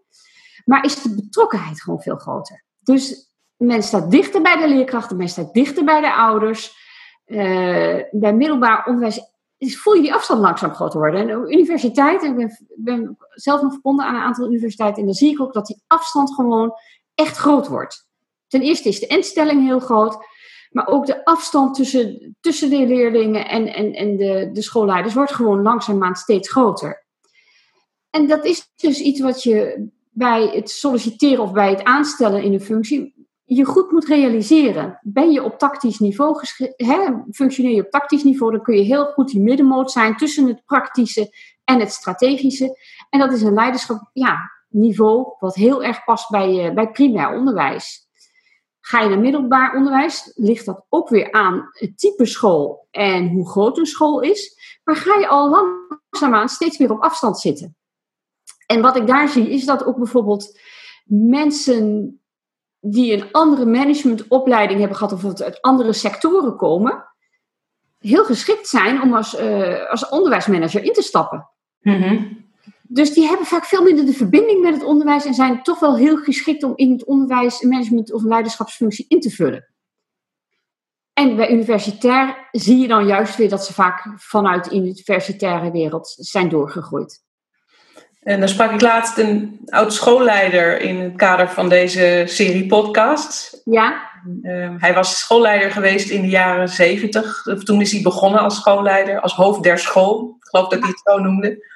Maar 0.66 0.86
is 0.86 1.02
de 1.02 1.16
betrokkenheid 1.16 1.82
gewoon 1.82 2.02
veel 2.02 2.18
groter. 2.18 2.64
Dus 2.80 3.34
men 3.56 3.84
staat 3.84 4.12
dichter 4.12 4.42
bij 4.42 4.58
de 4.58 4.68
leerkrachten, 4.68 5.18
men 5.18 5.30
staat 5.30 5.54
dichter 5.54 5.84
bij 5.84 6.02
de 6.02 6.14
ouders. 6.14 6.84
Uh, 7.26 8.00
bij 8.12 8.34
middelbaar 8.34 8.86
onderwijs 8.86 9.34
voel 9.58 9.94
je 9.94 10.02
die 10.02 10.14
afstand 10.14 10.42
langzaam 10.42 10.74
groter 10.74 11.00
worden. 11.00 11.30
En 11.30 11.54
universiteit, 11.54 12.24
ik 12.24 12.36
ben, 12.36 12.68
ben, 12.76 13.18
zelf 13.30 13.62
nog 13.62 13.72
verbonden 13.72 14.06
aan 14.06 14.16
een 14.16 14.22
aantal 14.22 14.48
universiteiten, 14.48 15.00
en 15.00 15.06
dan 15.06 15.16
zie 15.16 15.32
ik 15.32 15.42
ook 15.42 15.54
dat 15.54 15.66
die 15.66 15.84
afstand 15.88 16.34
gewoon 16.34 16.74
echt 17.16 17.38
groot 17.38 17.68
wordt. 17.68 18.08
Ten 18.48 18.62
eerste 18.62 18.90
is 18.90 19.00
de 19.00 19.08
instelling 19.08 19.64
heel 19.64 19.80
groot, 19.80 20.18
maar 20.76 20.88
ook 20.88 21.06
de 21.06 21.26
afstand 21.26 21.76
tussen, 21.76 22.36
tussen 22.40 22.70
de 22.70 22.88
leerlingen 22.88 23.48
en, 23.48 23.74
en, 23.74 23.94
en 23.94 24.18
de, 24.18 24.50
de 24.54 24.62
schoolleiders 24.62 25.14
wordt 25.14 25.32
gewoon 25.32 25.62
langzaamaan 25.62 26.16
steeds 26.16 26.52
groter. 26.52 27.06
En 28.10 28.28
dat 28.28 28.46
is 28.46 28.72
dus 28.76 29.00
iets 29.00 29.20
wat 29.20 29.44
je 29.44 29.88
bij 30.10 30.48
het 30.48 30.70
solliciteren 30.70 31.44
of 31.44 31.52
bij 31.52 31.70
het 31.70 31.84
aanstellen 31.84 32.44
in 32.44 32.54
een 32.54 32.62
functie 32.62 33.28
je 33.46 33.66
goed 33.66 33.92
moet 33.92 34.06
realiseren. 34.06 35.00
Ben 35.02 35.32
je 35.32 35.44
op 35.44 35.58
tactisch 35.58 36.00
niveau, 36.00 36.42
hè, 36.76 37.00
functioneer 37.32 37.76
je 37.76 37.86
op 37.86 37.92
tactisch 37.92 38.24
niveau, 38.24 38.52
dan 38.52 38.62
kun 38.62 38.76
je 38.76 38.84
heel 38.84 39.06
goed 39.06 39.28
die 39.28 39.42
middenmoot 39.42 39.92
zijn 39.92 40.18
tussen 40.18 40.48
het 40.48 40.66
praktische 40.66 41.36
en 41.64 41.80
het 41.80 41.92
strategische. 41.92 42.78
En 43.10 43.20
dat 43.20 43.32
is 43.32 43.42
een 43.42 43.54
leiderschap, 43.54 44.10
ja, 44.14 44.38
niveau 44.70 45.36
wat 45.40 45.56
heel 45.56 45.84
erg 45.84 46.04
past 46.04 46.30
bij, 46.30 46.70
uh, 46.70 46.74
bij 46.74 46.92
primair 46.92 47.38
onderwijs. 47.38 48.05
Ga 48.88 49.02
je 49.02 49.10
naar 49.10 49.20
middelbaar 49.20 49.76
onderwijs, 49.76 50.32
ligt 50.36 50.66
dat 50.66 50.86
ook 50.90 51.10
weer 51.10 51.32
aan 51.32 51.68
het 51.72 51.98
type 51.98 52.26
school 52.26 52.88
en 52.92 53.28
hoe 53.28 53.50
groot 53.50 53.78
een 53.78 53.86
school 53.86 54.20
is. 54.20 54.58
Maar 54.84 54.96
ga 54.96 55.20
je 55.20 55.28
al 55.28 55.50
langzaamaan 55.50 56.50
steeds 56.50 56.78
meer 56.78 56.92
op 56.92 57.02
afstand 57.02 57.40
zitten. 57.40 57.76
En 58.66 58.82
wat 58.82 58.96
ik 58.96 59.08
daar 59.08 59.30
zie, 59.30 59.50
is 59.50 59.66
dat 59.66 59.86
ook 59.86 59.98
bijvoorbeeld 59.98 60.60
mensen 61.06 62.20
die 62.80 63.14
een 63.14 63.32
andere 63.32 63.66
managementopleiding 63.66 64.80
hebben 64.80 64.98
gehad 64.98 65.14
of 65.14 65.42
uit 65.42 65.62
andere 65.62 65.94
sectoren 65.94 66.56
komen, 66.56 67.06
heel 68.00 68.24
geschikt 68.26 68.68
zijn 68.68 69.02
om 69.02 69.14
als, 69.14 69.40
uh, 69.40 69.90
als 69.90 70.10
onderwijsmanager 70.10 70.84
in 70.84 70.94
te 70.94 71.02
stappen. 71.02 71.50
Mm 71.80 72.45
dus 72.88 73.14
die 73.14 73.28
hebben 73.28 73.46
vaak 73.46 73.66
veel 73.66 73.84
minder 73.84 74.06
de 74.06 74.14
verbinding 74.14 74.62
met 74.62 74.74
het 74.74 74.84
onderwijs 74.84 75.26
en 75.26 75.34
zijn 75.34 75.64
toch 75.64 75.80
wel 75.80 75.98
heel 75.98 76.18
geschikt 76.18 76.64
om 76.64 76.74
in 76.76 76.92
het 76.92 77.06
onderwijs, 77.06 77.62
management 77.62 78.14
of 78.14 78.24
leiderschapsfunctie 78.24 79.06
in 79.08 79.20
te 79.20 79.30
vullen. 79.30 79.74
En 81.14 81.36
bij 81.36 81.52
universitair 81.52 82.48
zie 82.52 82.78
je 82.78 82.88
dan 82.88 83.08
juist 83.08 83.36
weer 83.36 83.50
dat 83.50 83.66
ze 83.66 83.74
vaak 83.74 84.14
vanuit 84.16 84.70
de 84.70 84.76
universitaire 84.76 85.72
wereld 85.72 86.14
zijn 86.18 86.50
doorgegroeid. 86.50 87.24
En 88.20 88.40
dan 88.40 88.50
sprak 88.50 88.72
ik 88.72 88.82
laatst 88.82 89.18
een 89.18 89.60
oud 89.66 89.94
schoolleider 89.94 90.82
in 90.82 91.00
het 91.00 91.16
kader 91.16 91.50
van 91.50 91.70
deze 91.70 92.24
serie 92.26 92.66
podcasts. 92.66 93.62
Ja. 93.64 94.14
Uh, 94.42 94.70
hij 94.78 94.94
was 94.94 95.20
schoolleider 95.20 95.72
geweest 95.72 96.10
in 96.10 96.22
de 96.22 96.28
jaren 96.28 96.70
zeventig. 96.70 97.42
Toen 97.64 97.82
is 97.82 97.92
hij 97.92 98.02
begonnen 98.02 98.40
als 98.40 98.56
schoolleider, 98.56 99.20
als 99.20 99.34
hoofd 99.34 99.64
der 99.64 99.80
school. 99.80 100.36
Ik 100.40 100.48
geloof 100.48 100.68
dat 100.68 100.80
hij 100.80 100.90
het 100.90 101.02
zo 101.04 101.18
noemde. 101.18 101.75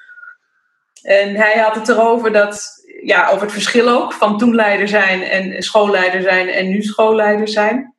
En 1.02 1.34
hij 1.34 1.58
had 1.58 1.74
het 1.74 1.88
erover 1.88 2.32
dat, 2.32 2.84
ja, 3.02 3.28
over 3.28 3.42
het 3.42 3.52
verschil 3.52 3.88
ook 3.88 4.12
van 4.12 4.38
toen 4.38 4.54
leider 4.54 4.88
zijn 4.88 5.22
en 5.22 5.62
schoolleider 5.62 6.22
zijn 6.22 6.48
en 6.48 6.68
nu 6.68 6.82
schoolleider 6.82 7.48
zijn. 7.48 7.94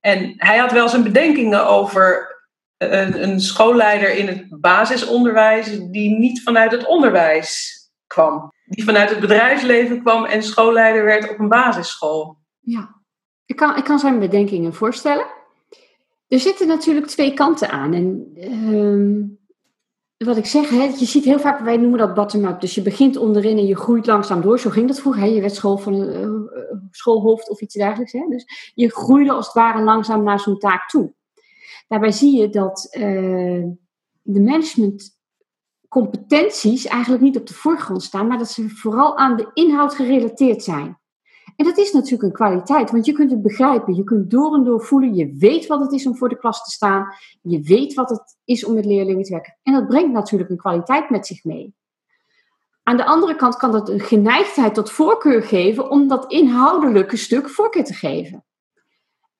En 0.00 0.34
hij 0.36 0.58
had 0.58 0.72
wel 0.72 0.88
zijn 0.88 1.02
bedenkingen 1.02 1.66
over 1.66 2.34
een, 2.76 3.22
een 3.22 3.40
schoolleider 3.40 4.14
in 4.14 4.26
het 4.26 4.60
basisonderwijs 4.60 5.78
die 5.90 6.18
niet 6.18 6.42
vanuit 6.42 6.70
het 6.70 6.86
onderwijs 6.86 7.82
kwam. 8.06 8.52
Die 8.64 8.84
vanuit 8.84 9.10
het 9.10 9.20
bedrijfsleven 9.20 10.02
kwam 10.02 10.24
en 10.24 10.42
schoolleider 10.42 11.04
werd 11.04 11.30
op 11.30 11.38
een 11.38 11.48
basisschool. 11.48 12.36
Ja, 12.60 13.02
ik 13.46 13.56
kan, 13.56 13.76
ik 13.76 13.84
kan 13.84 13.98
zijn 13.98 14.18
bedenkingen 14.18 14.74
voorstellen. 14.74 15.26
Er 16.28 16.40
zitten 16.40 16.66
natuurlijk 16.66 17.06
twee 17.06 17.34
kanten 17.34 17.70
aan. 17.70 17.92
En 17.92 18.32
uh, 18.36 19.24
wat 20.24 20.36
ik 20.36 20.46
zeg, 20.46 20.70
hè, 20.70 20.82
je 20.82 21.04
ziet 21.04 21.24
heel 21.24 21.38
vaak, 21.38 21.60
wij 21.60 21.76
noemen 21.76 21.98
dat 21.98 22.14
bottom-up. 22.14 22.60
Dus 22.60 22.74
je 22.74 22.82
begint 22.82 23.16
onderin 23.16 23.58
en 23.58 23.66
je 23.66 23.76
groeit 23.76 24.06
langzaam 24.06 24.40
door. 24.40 24.58
Zo 24.58 24.70
ging 24.70 24.88
dat 24.88 25.00
vroeger. 25.00 25.22
Hè. 25.22 25.28
Je 25.28 25.40
werd 25.40 25.54
school 25.54 25.78
van, 25.78 25.94
uh, 25.94 26.28
schoolhoofd 26.90 27.50
of 27.50 27.60
iets 27.60 27.74
dergelijks. 27.74 28.12
Hè. 28.12 28.26
Dus 28.28 28.72
je 28.74 28.90
groeide 28.90 29.32
als 29.32 29.46
het 29.46 29.54
ware 29.54 29.82
langzaam 29.82 30.22
naar 30.22 30.40
zo'n 30.40 30.58
taak 30.58 30.88
toe. 30.88 31.14
Daarbij 31.88 32.12
zie 32.12 32.40
je 32.40 32.48
dat 32.48 32.96
uh, 32.98 33.64
de 34.22 34.40
managementcompetenties 34.40 36.86
eigenlijk 36.86 37.22
niet 37.22 37.36
op 37.36 37.46
de 37.46 37.54
voorgrond 37.54 38.02
staan, 38.02 38.26
maar 38.26 38.38
dat 38.38 38.50
ze 38.50 38.68
vooral 38.68 39.16
aan 39.16 39.36
de 39.36 39.50
inhoud 39.52 39.94
gerelateerd 39.94 40.62
zijn. 40.62 40.98
En 41.56 41.64
dat 41.64 41.78
is 41.78 41.92
natuurlijk 41.92 42.22
een 42.22 42.32
kwaliteit, 42.32 42.90
want 42.90 43.06
je 43.06 43.12
kunt 43.12 43.30
het 43.30 43.42
begrijpen, 43.42 43.94
je 43.94 44.04
kunt 44.04 44.30
door 44.30 44.54
en 44.54 44.64
door 44.64 44.84
voelen, 44.84 45.14
je 45.14 45.34
weet 45.38 45.66
wat 45.66 45.80
het 45.80 45.92
is 45.92 46.06
om 46.06 46.16
voor 46.16 46.28
de 46.28 46.38
klas 46.38 46.64
te 46.64 46.70
staan, 46.70 47.06
je 47.42 47.60
weet 47.60 47.94
wat 47.94 48.10
het 48.10 48.36
is 48.44 48.64
om 48.64 48.74
met 48.74 48.84
leerlingen 48.84 49.24
te 49.24 49.32
werken. 49.32 49.58
En 49.62 49.72
dat 49.72 49.86
brengt 49.86 50.12
natuurlijk 50.12 50.50
een 50.50 50.56
kwaliteit 50.56 51.10
met 51.10 51.26
zich 51.26 51.44
mee. 51.44 51.74
Aan 52.82 52.96
de 52.96 53.04
andere 53.04 53.36
kant 53.36 53.56
kan 53.56 53.72
dat 53.72 53.88
een 53.88 54.00
geneigdheid 54.00 54.74
tot 54.74 54.90
voorkeur 54.90 55.42
geven 55.42 55.90
om 55.90 56.08
dat 56.08 56.32
inhoudelijke 56.32 57.16
stuk 57.16 57.48
voorkeur 57.48 57.84
te 57.84 57.94
geven. 57.94 58.44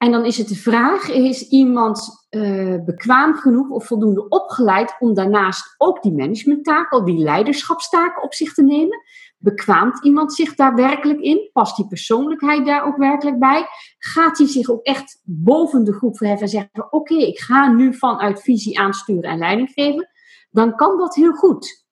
En 0.04 0.12
dan 0.12 0.25
is 0.25 0.38
het 0.38 0.49
de 0.49 0.56
vraag: 0.56 1.09
is 1.09 1.49
iemand 1.49 2.26
uh, 2.30 2.85
bekwaam 2.85 3.35
genoeg 3.35 3.68
of 3.68 3.87
voldoende 3.87 4.28
opgeleid 4.28 4.97
om 4.99 5.14
daarnaast 5.14 5.75
ook 5.78 6.02
die 6.02 6.12
managementtaken, 6.12 7.04
die 7.04 7.18
leiderschapstaken 7.18 8.23
op 8.23 8.35
zich 8.35 8.54
te 8.54 8.62
nemen? 8.62 9.02
Bekwaamt 9.45 10.05
iemand 10.05 10.35
zich 10.35 10.55
daar 10.55 10.75
werkelijk 10.75 11.21
in? 11.21 11.51
Past 11.53 11.77
die 11.77 11.87
persoonlijkheid 11.87 12.67
daar 12.67 12.87
ook 12.87 12.97
werkelijk 12.97 13.39
bij? 13.39 13.67
Gaat 13.99 14.39
hij 14.39 14.47
zich 14.47 14.71
ook 14.71 14.83
echt 14.83 15.21
boven 15.25 15.85
de 15.85 15.93
groep 15.93 16.17
verheffen 16.17 16.45
en 16.47 16.53
zeggen: 16.53 16.93
Oké, 16.93 17.15
ik 17.15 17.39
ga 17.39 17.73
nu 17.73 17.95
vanuit 17.95 18.43
visie 18.43 18.79
aansturen 18.79 19.31
en 19.31 19.39
leiding 19.39 19.71
geven? 19.71 20.09
Dan 20.51 20.77
kan 20.77 20.99
dat 20.99 21.15
heel 21.15 21.33
goed. 21.33 21.87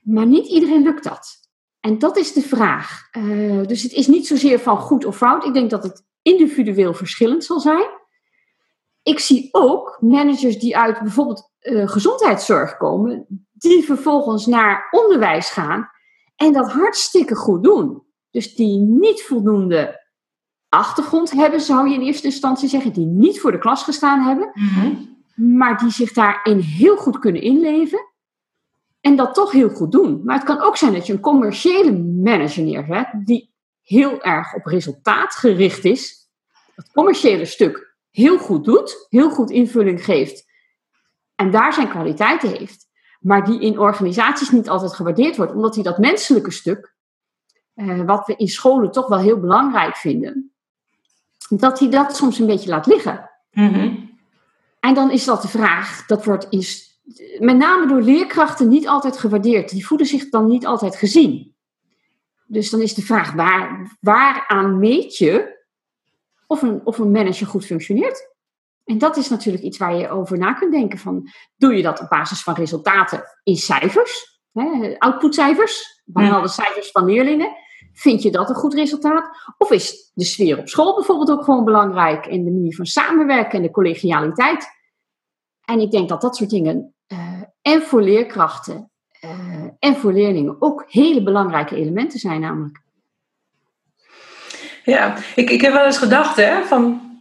Maar 0.00 0.26
niet 0.26 0.46
iedereen 0.46 0.82
lukt 0.82 1.04
dat. 1.04 1.50
En 1.80 1.98
dat 1.98 2.16
is 2.16 2.32
de 2.32 2.42
vraag. 2.42 3.08
Uh, 3.16 3.66
dus 3.66 3.82
het 3.82 3.92
is 3.92 4.06
niet 4.06 4.26
zozeer 4.26 4.60
van 4.60 4.78
goed 4.78 5.04
of 5.04 5.16
fout. 5.16 5.44
Ik 5.44 5.52
denk 5.52 5.70
dat 5.70 5.82
het 5.82 6.04
individueel 6.22 6.94
verschillend 6.94 7.44
zal 7.44 7.60
zijn. 7.60 7.88
Ik 9.02 9.18
zie 9.18 9.48
ook 9.50 9.96
managers 10.00 10.58
die 10.58 10.76
uit 10.76 11.00
bijvoorbeeld 11.00 11.50
uh, 11.60 11.88
gezondheidszorg 11.88 12.76
komen, 12.76 13.26
die 13.52 13.84
vervolgens 13.84 14.46
naar 14.46 14.88
onderwijs 14.90 15.50
gaan 15.50 15.90
en 16.46 16.52
dat 16.52 16.72
hartstikke 16.72 17.34
goed 17.34 17.64
doen. 17.64 18.02
Dus 18.30 18.54
die 18.54 18.78
niet 18.78 19.22
voldoende 19.22 20.00
achtergrond 20.68 21.30
hebben, 21.30 21.60
zou 21.60 21.88
je 21.88 21.94
in 21.94 22.00
eerste 22.00 22.26
instantie 22.26 22.68
zeggen, 22.68 22.92
die 22.92 23.06
niet 23.06 23.40
voor 23.40 23.52
de 23.52 23.58
klas 23.58 23.82
gestaan 23.82 24.20
hebben, 24.20 24.50
mhm. 24.54 24.94
maar 25.56 25.78
die 25.78 25.90
zich 25.90 26.12
daarin 26.12 26.58
heel 26.58 26.96
goed 26.96 27.18
kunnen 27.18 27.42
inleven 27.42 28.10
en 29.00 29.16
dat 29.16 29.34
toch 29.34 29.52
heel 29.52 29.68
goed 29.68 29.92
doen. 29.92 30.20
Maar 30.24 30.36
het 30.36 30.44
kan 30.44 30.60
ook 30.60 30.76
zijn 30.76 30.92
dat 30.92 31.06
je 31.06 31.12
een 31.12 31.20
commerciële 31.20 31.92
manager 31.98 32.62
neerzet, 32.62 33.08
die 33.24 33.52
heel 33.82 34.22
erg 34.22 34.54
op 34.54 34.64
resultaat 34.64 35.34
gericht 35.34 35.84
is, 35.84 36.30
het 36.74 36.92
commerciële 36.92 37.44
stuk 37.44 37.96
heel 38.10 38.38
goed 38.38 38.64
doet, 38.64 39.06
heel 39.08 39.30
goed 39.30 39.50
invulling 39.50 40.04
geeft 40.04 40.44
en 41.34 41.50
daar 41.50 41.72
zijn 41.72 41.88
kwaliteiten 41.88 42.48
heeft 42.48 42.90
maar 43.22 43.44
die 43.44 43.60
in 43.60 43.78
organisaties 43.78 44.50
niet 44.50 44.68
altijd 44.68 44.92
gewaardeerd 44.92 45.36
wordt, 45.36 45.52
omdat 45.52 45.74
hij 45.74 45.84
dat 45.84 45.98
menselijke 45.98 46.50
stuk, 46.50 46.94
eh, 47.74 48.00
wat 48.00 48.26
we 48.26 48.36
in 48.36 48.48
scholen 48.48 48.90
toch 48.90 49.08
wel 49.08 49.18
heel 49.18 49.40
belangrijk 49.40 49.96
vinden, 49.96 50.52
dat 51.48 51.78
hij 51.78 51.88
dat 51.88 52.16
soms 52.16 52.38
een 52.38 52.46
beetje 52.46 52.70
laat 52.70 52.86
liggen. 52.86 53.30
Mhm. 53.50 53.94
En 54.80 54.94
dan 54.94 55.10
is 55.10 55.24
dat 55.24 55.42
de 55.42 55.48
vraag, 55.48 56.06
dat 56.06 56.24
wordt 56.24 56.46
is, 56.50 57.00
met 57.38 57.56
name 57.56 57.86
door 57.86 58.02
leerkrachten 58.02 58.68
niet 58.68 58.88
altijd 58.88 59.18
gewaardeerd. 59.18 59.70
Die 59.70 59.86
voelen 59.86 60.06
zich 60.06 60.28
dan 60.28 60.46
niet 60.46 60.66
altijd 60.66 60.96
gezien. 60.96 61.54
Dus 62.46 62.70
dan 62.70 62.80
is 62.80 62.94
de 62.94 63.02
vraag, 63.02 63.32
waar, 63.32 63.96
waaraan 64.00 64.78
meet 64.78 65.16
je 65.16 65.60
of 66.46 66.62
een, 66.62 66.80
of 66.84 66.98
een 66.98 67.10
manager 67.10 67.46
goed 67.46 67.64
functioneert? 67.64 68.31
En 68.84 68.98
dat 68.98 69.16
is 69.16 69.28
natuurlijk 69.28 69.64
iets 69.64 69.78
waar 69.78 69.94
je 69.94 70.08
over 70.08 70.38
na 70.38 70.52
kunt 70.52 70.72
denken. 70.72 70.98
Van, 70.98 71.28
doe 71.56 71.76
je 71.76 71.82
dat 71.82 72.00
op 72.00 72.08
basis 72.08 72.42
van 72.42 72.54
resultaten 72.54 73.22
in 73.42 73.56
cijfers, 73.56 74.40
hè, 74.52 74.94
outputcijfers, 74.98 76.02
behaalde 76.04 76.48
cijfers 76.48 76.90
van 76.90 77.04
leerlingen? 77.04 77.50
Vind 77.92 78.22
je 78.22 78.30
dat 78.30 78.48
een 78.48 78.54
goed 78.54 78.74
resultaat? 78.74 79.54
Of 79.58 79.70
is 79.70 80.10
de 80.14 80.24
sfeer 80.24 80.58
op 80.58 80.68
school 80.68 80.94
bijvoorbeeld 80.94 81.30
ook 81.30 81.44
gewoon 81.44 81.64
belangrijk 81.64 82.26
en 82.26 82.44
de 82.44 82.50
manier 82.50 82.74
van 82.74 82.86
samenwerken 82.86 83.52
en 83.52 83.62
de 83.62 83.70
collegialiteit? 83.70 84.66
En 85.64 85.80
ik 85.80 85.90
denk 85.90 86.08
dat 86.08 86.20
dat 86.20 86.36
soort 86.36 86.50
dingen 86.50 86.94
uh, 87.08 87.42
en 87.62 87.82
voor 87.82 88.02
leerkrachten 88.02 88.90
uh, 89.24 89.68
en 89.78 89.96
voor 89.96 90.12
leerlingen 90.12 90.56
ook 90.58 90.84
hele 90.88 91.22
belangrijke 91.22 91.76
elementen 91.76 92.18
zijn 92.18 92.40
namelijk. 92.40 92.80
Ja, 94.84 95.16
ik, 95.34 95.50
ik 95.50 95.60
heb 95.60 95.72
wel 95.72 95.84
eens 95.84 95.98
gedacht, 95.98 96.36
hè, 96.36 96.64
van, 96.64 97.11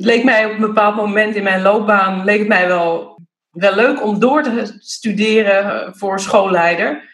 leek 0.00 0.24
mij 0.24 0.44
op 0.44 0.52
een 0.52 0.60
bepaald 0.60 0.96
moment 0.96 1.34
in 1.34 1.42
mijn 1.42 1.62
loopbaan, 1.62 2.24
leek 2.24 2.38
het 2.38 2.48
mij 2.48 2.66
wel, 2.66 3.18
wel 3.50 3.74
leuk 3.74 4.02
om 4.02 4.18
door 4.18 4.42
te 4.42 4.76
studeren 4.78 5.94
voor 5.96 6.20
schoolleider. 6.20 7.08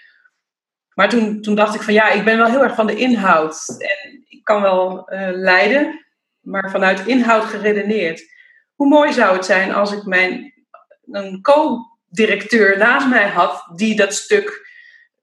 Maar 0.94 1.08
toen, 1.08 1.40
toen 1.40 1.54
dacht 1.54 1.74
ik 1.74 1.82
van 1.82 1.94
ja, 1.94 2.10
ik 2.10 2.24
ben 2.24 2.36
wel 2.36 2.50
heel 2.50 2.62
erg 2.62 2.74
van 2.74 2.86
de 2.86 2.96
inhoud. 2.96 3.74
En 3.78 4.24
ik 4.28 4.44
kan 4.44 4.62
wel 4.62 5.12
uh, 5.12 5.28
leiden, 5.32 6.04
maar 6.40 6.70
vanuit 6.70 7.06
inhoud 7.06 7.44
geredeneerd. 7.44 8.22
Hoe 8.74 8.88
mooi 8.88 9.12
zou 9.12 9.36
het 9.36 9.44
zijn 9.44 9.74
als 9.74 9.92
ik 9.92 10.04
mijn 10.04 10.54
een 11.10 11.42
co-directeur 11.42 12.78
naast 12.78 13.08
mij 13.08 13.28
had 13.28 13.68
die 13.74 13.96
dat 13.96 14.14
stuk 14.14 14.66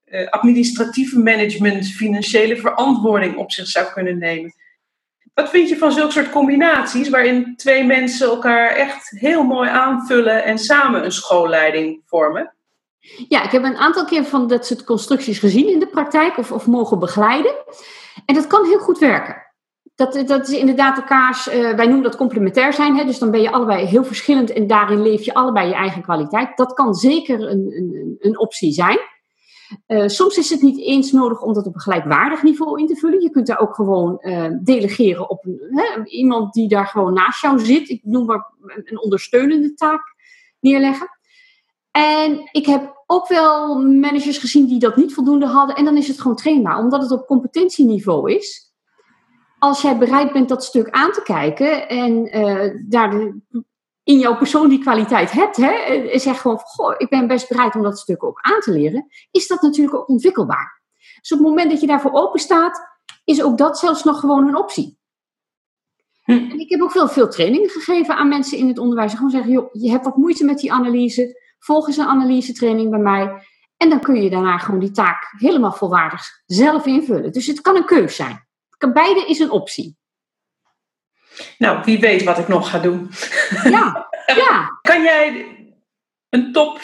uh, 0.06 0.28
administratieve 0.28 1.20
management, 1.20 1.88
financiële 1.88 2.58
verantwoording 2.58 3.36
op 3.36 3.52
zich 3.52 3.68
zou 3.68 3.92
kunnen 3.94 4.18
nemen. 4.18 4.54
Wat 5.34 5.50
vind 5.50 5.70
je 5.70 5.78
van 5.78 5.92
zulke 5.92 6.12
soort 6.12 6.30
combinaties 6.30 7.10
waarin 7.10 7.54
twee 7.56 7.84
mensen 7.84 8.28
elkaar 8.28 8.70
echt 8.70 9.10
heel 9.10 9.44
mooi 9.44 9.70
aanvullen 9.70 10.44
en 10.44 10.58
samen 10.58 11.04
een 11.04 11.12
schoolleiding 11.12 12.02
vormen? 12.06 12.54
Ja, 13.28 13.44
ik 13.44 13.52
heb 13.52 13.64
een 13.64 13.78
aantal 13.78 14.06
keer 14.06 14.24
van 14.24 14.48
dat 14.48 14.66
soort 14.66 14.84
constructies 14.84 15.40
gezien 15.40 15.68
in 15.68 15.80
de 15.80 15.88
praktijk 15.88 16.38
of, 16.38 16.52
of 16.52 16.68
mogen 16.68 17.00
begeleiden. 17.00 17.56
En 18.26 18.36
dat 18.36 18.48
kan 18.48 18.66
heel 18.66 18.80
goed 18.80 19.00
werken. 19.00 19.42
Dat, 19.96 20.24
dat 20.28 20.48
is 20.48 20.58
inderdaad 20.58 20.98
elkaars, 20.98 21.48
uh, 21.48 21.54
wij 21.54 21.86
noemen 21.86 22.04
dat 22.04 22.16
complementair 22.16 22.74
zijn. 22.74 22.98
Hè? 22.98 23.06
Dus 23.06 23.20
dan 23.20 23.32
ben 23.32 23.42
je 23.42 23.52
allebei 23.52 23.86
heel 23.86 24.04
verschillend 24.04 24.54
en 24.54 24.68
daarin 24.68 25.02
leef 25.02 25.26
je 25.26 25.34
allebei 25.34 25.68
je 25.68 25.74
eigen 25.74 26.02
kwaliteit. 26.02 26.58
Dat 26.58 26.74
kan 26.74 26.94
zeker 26.94 27.42
een, 27.42 27.74
een, 27.76 28.16
een 28.20 28.40
optie 28.40 28.72
zijn. 28.72 29.00
Uh, 29.88 30.08
soms 30.08 30.38
is 30.38 30.50
het 30.50 30.62
niet 30.62 30.80
eens 30.80 31.12
nodig 31.12 31.42
om 31.42 31.54
dat 31.54 31.66
op 31.66 31.74
een 31.74 31.82
gelijkwaardig 31.82 32.44
niveau 32.44 32.80
in 32.80 32.88
te 32.88 32.96
vullen. 32.96 33.22
Je 33.22 33.30
kunt 33.30 33.48
daar 33.48 33.60
ook 33.60 33.76
gewoon 33.76 34.18
uh, 34.22 34.48
delegeren 34.62 35.30
op 35.30 35.44
hè, 35.70 36.04
iemand 36.04 36.54
die 36.54 36.68
daar 36.68 36.88
gewoon 36.88 37.14
naast 37.14 37.42
jou 37.42 37.60
zit. 37.60 37.90
Ik 37.90 38.02
noem 38.04 38.26
maar 38.26 38.54
een 38.84 39.02
ondersteunende 39.02 39.74
taak 39.74 40.02
neerleggen. 40.60 41.08
En 41.92 42.50
ik 42.52 42.66
heb 42.66 43.04
ook 43.06 43.28
wel 43.28 43.82
managers 43.82 44.38
gezien 44.38 44.68
die 44.68 44.80
dat 44.80 44.96
niet 44.96 45.14
voldoende 45.14 45.46
hadden. 45.46 45.76
En 45.76 45.86
dan 45.86 45.98
is 45.98 46.08
het 46.08 46.22
gewoon 46.22 46.38
trainbaar, 46.38 46.78
omdat 46.78 47.02
het 47.02 47.12
op 47.12 47.26
competentieniveau 47.26 48.34
is. 48.34 48.72
Als 49.60 49.82
jij 49.82 49.98
bereid 49.98 50.34
bent 50.34 50.50
dat 50.50 50.64
stuk 50.64 50.90
aan 50.90 51.12
te 51.12 51.22
kijken 51.22 51.90
en 51.90 52.38
uh, 52.38 52.90
daar 52.90 53.10
de, 53.10 53.42
in 54.04 54.20
jouw 54.20 54.38
persoon 54.38 54.70
die 54.70 54.80
kwaliteit 54.80 55.32
hebt, 55.32 55.58
hè, 55.58 55.72
en 55.72 56.20
zeg 56.20 56.42
gewoon 56.42 56.60
van, 56.60 56.68
goh, 56.68 56.96
ik 56.98 57.10
ben 57.10 57.28
best 57.28 57.50
bereid 57.50 57.76
om 57.76 57.84
dat 57.84 58.00
stuk 58.00 58.24
ook 58.24 58.40
aan 58.42 58.60
te 58.60 58.72
leren, 58.72 59.08
is 59.32 59.48
dat 59.48 59.62
natuurlijk 59.62 59.96
ook 59.96 60.10
ontwikkelbaar. 60.10 60.82
Dus 61.22 61.32
op 61.32 61.38
het 61.38 61.48
moment 61.48 61.72
dat 61.72 61.82
je 61.82 61.88
daarvoor 61.88 62.12
open 62.12 62.40
staat, 62.40 62.82
is 63.24 63.44
ook 63.44 63.58
dat 63.58 63.80
zelfs 63.80 64.04
nog 64.04 64.20
gewoon 64.20 64.48
een 64.48 64.58
optie. 64.58 64.98
Hm. 66.24 66.32
En 66.32 66.60
ik 66.60 66.70
heb 66.70 66.82
ook 66.82 66.92
veel, 66.92 67.08
veel 67.08 67.30
trainingen 67.30 67.70
gegeven 67.70 68.16
aan 68.16 68.28
mensen 68.28 68.58
in 68.58 68.68
het 68.68 68.78
onderwijs. 68.78 69.14
Gewoon 69.14 69.30
zeggen, 69.30 69.52
joh, 69.52 69.70
je 69.72 69.90
hebt 69.90 70.06
wat 70.06 70.18
moeite 70.18 70.46
met 70.46 70.58
die 70.58 70.74
analyse, 70.74 71.42
volg 71.60 71.88
eens 71.88 71.98
een 71.98 72.06
analyse-training 72.06 72.90
bij 72.90 73.00
mij. 73.00 73.48
En 73.78 73.90
dan 73.90 74.00
kun 74.00 74.24
je 74.24 74.30
daarna 74.30 74.58
gewoon 74.58 74.80
die 74.80 74.92
taak 74.92 75.34
helemaal 75.38 75.74
volwaardig 75.74 76.42
zelf 76.46 76.86
invullen. 76.86 77.32
Dus 77.32 77.48
het 77.48 77.62
kan 77.62 77.76
een 77.76 77.86
keus 77.86 78.16
zijn. 78.16 78.48
Beide 78.94 79.26
is 79.28 79.40
een 79.40 79.52
optie. 79.52 79.98
Nou, 81.58 81.84
wie 81.84 82.00
weet 82.00 82.24
wat 82.24 82.38
ik 82.38 82.48
nog 82.48 82.70
ga 82.70 82.80
doen. 82.80 83.12
Ja, 83.64 84.10
ja. 84.46 84.80
Kan 84.82 85.02
jij 85.04 85.46
een 86.30 86.52
top 86.52 86.82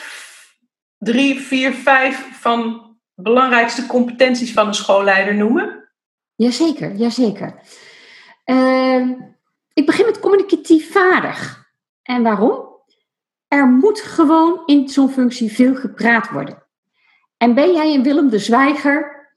3, 0.97 1.39
4, 1.39 1.73
5 1.73 2.27
van 2.39 2.89
belangrijkste 3.15 3.85
competenties 3.85 4.53
van 4.53 4.67
een 4.67 4.73
schoolleider 4.73 5.35
noemen? 5.35 5.89
Jazeker, 6.35 6.95
jazeker. 6.95 7.55
Uh, 8.45 9.09
ik 9.73 9.85
begin 9.85 10.05
met 10.05 10.19
communicatief 10.19 10.91
vaardig. 10.91 11.67
En 12.01 12.23
waarom? 12.23 12.67
Er 13.47 13.67
moet 13.67 14.01
gewoon 14.01 14.61
in 14.65 14.89
zo'n 14.89 15.09
functie 15.09 15.51
veel 15.51 15.75
gepraat 15.75 16.29
worden. 16.29 16.63
En 17.37 17.53
ben 17.53 17.73
jij 17.73 17.93
een 17.93 18.03
Willem 18.03 18.29
de 18.29 18.39
Zwijger, 18.39 19.27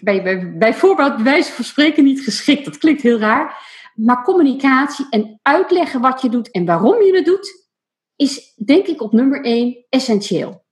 bij, 0.00 0.22
bij, 0.22 0.56
bijvoorbeeld 0.56 1.14
bij 1.14 1.24
wijze 1.24 1.52
van 1.52 1.64
spreken 1.64 2.04
niet 2.04 2.20
geschikt. 2.20 2.64
Dat 2.64 2.78
klinkt 2.78 3.02
heel 3.02 3.18
raar. 3.18 3.72
Maar 3.94 4.22
communicatie 4.22 5.06
en 5.10 5.38
uitleggen 5.42 6.00
wat 6.00 6.22
je 6.22 6.28
doet 6.28 6.50
en 6.50 6.64
waarom 6.64 7.02
je 7.02 7.16
het 7.16 7.24
doet, 7.24 7.68
is 8.16 8.54
denk 8.64 8.86
ik 8.86 9.02
op 9.02 9.12
nummer 9.12 9.44
één 9.44 9.86
essentieel. 9.88 10.64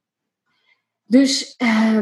Dus 1.04 1.54
uh, 1.62 1.98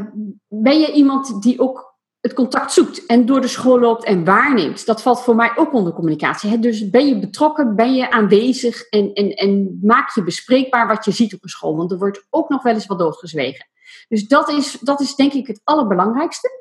ben 0.49 0.81
je 0.81 0.93
iemand 0.93 1.43
die 1.43 1.61
ook 1.61 1.91
het 2.21 2.35
contact 2.35 2.73
zoekt 2.73 3.07
en 3.07 3.27
door 3.27 3.41
de 3.41 3.49
school 3.49 3.81
loopt 3.81 4.05
en 4.05 4.25
waarneemt. 4.25 4.87
Dat 4.87 5.03
valt 5.03 5.21
voor 5.21 5.35
mij 5.35 5.53
ook 5.57 5.73
onder 5.73 5.93
communicatie. 5.93 6.59
Dus 6.59 6.91
ben 6.91 7.07
je 7.07 7.19
betrokken, 7.19 7.77
ben 7.77 7.95
je 7.95 8.11
aanwezig 8.11 8.83
en, 8.83 9.13
en, 9.13 9.31
en 9.31 9.79
maak 9.83 10.15
je 10.15 10.23
bespreekbaar 10.23 10.87
wat 10.87 11.05
je 11.05 11.11
ziet 11.11 11.35
op 11.35 11.43
een 11.43 11.49
school. 11.49 11.77
Want 11.77 11.93
er 11.93 11.99
wordt 11.99 12.27
ook 12.31 12.49
nog 12.49 12.63
wel 12.63 12.75
eens 12.75 12.87
wat 12.87 12.99
doodgezwegen. 12.99 13.69
Dus 14.09 14.27
dat 14.27 14.49
is, 14.49 14.79
dat 14.81 15.01
is 15.01 15.15
denk 15.15 15.33
ik 15.33 15.47
het 15.47 15.61
allerbelangrijkste. 15.65 16.60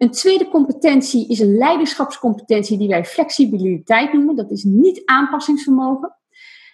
Een 0.00 0.10
tweede 0.10 0.48
competentie 0.48 1.28
is 1.28 1.40
een 1.40 1.56
leiderschapscompetentie 1.56 2.78
die 2.78 2.88
wij 2.88 3.04
flexibiliteit 3.04 4.12
noemen. 4.12 4.36
Dat 4.36 4.50
is 4.50 4.64
niet 4.64 5.02
aanpassingsvermogen. 5.04 6.16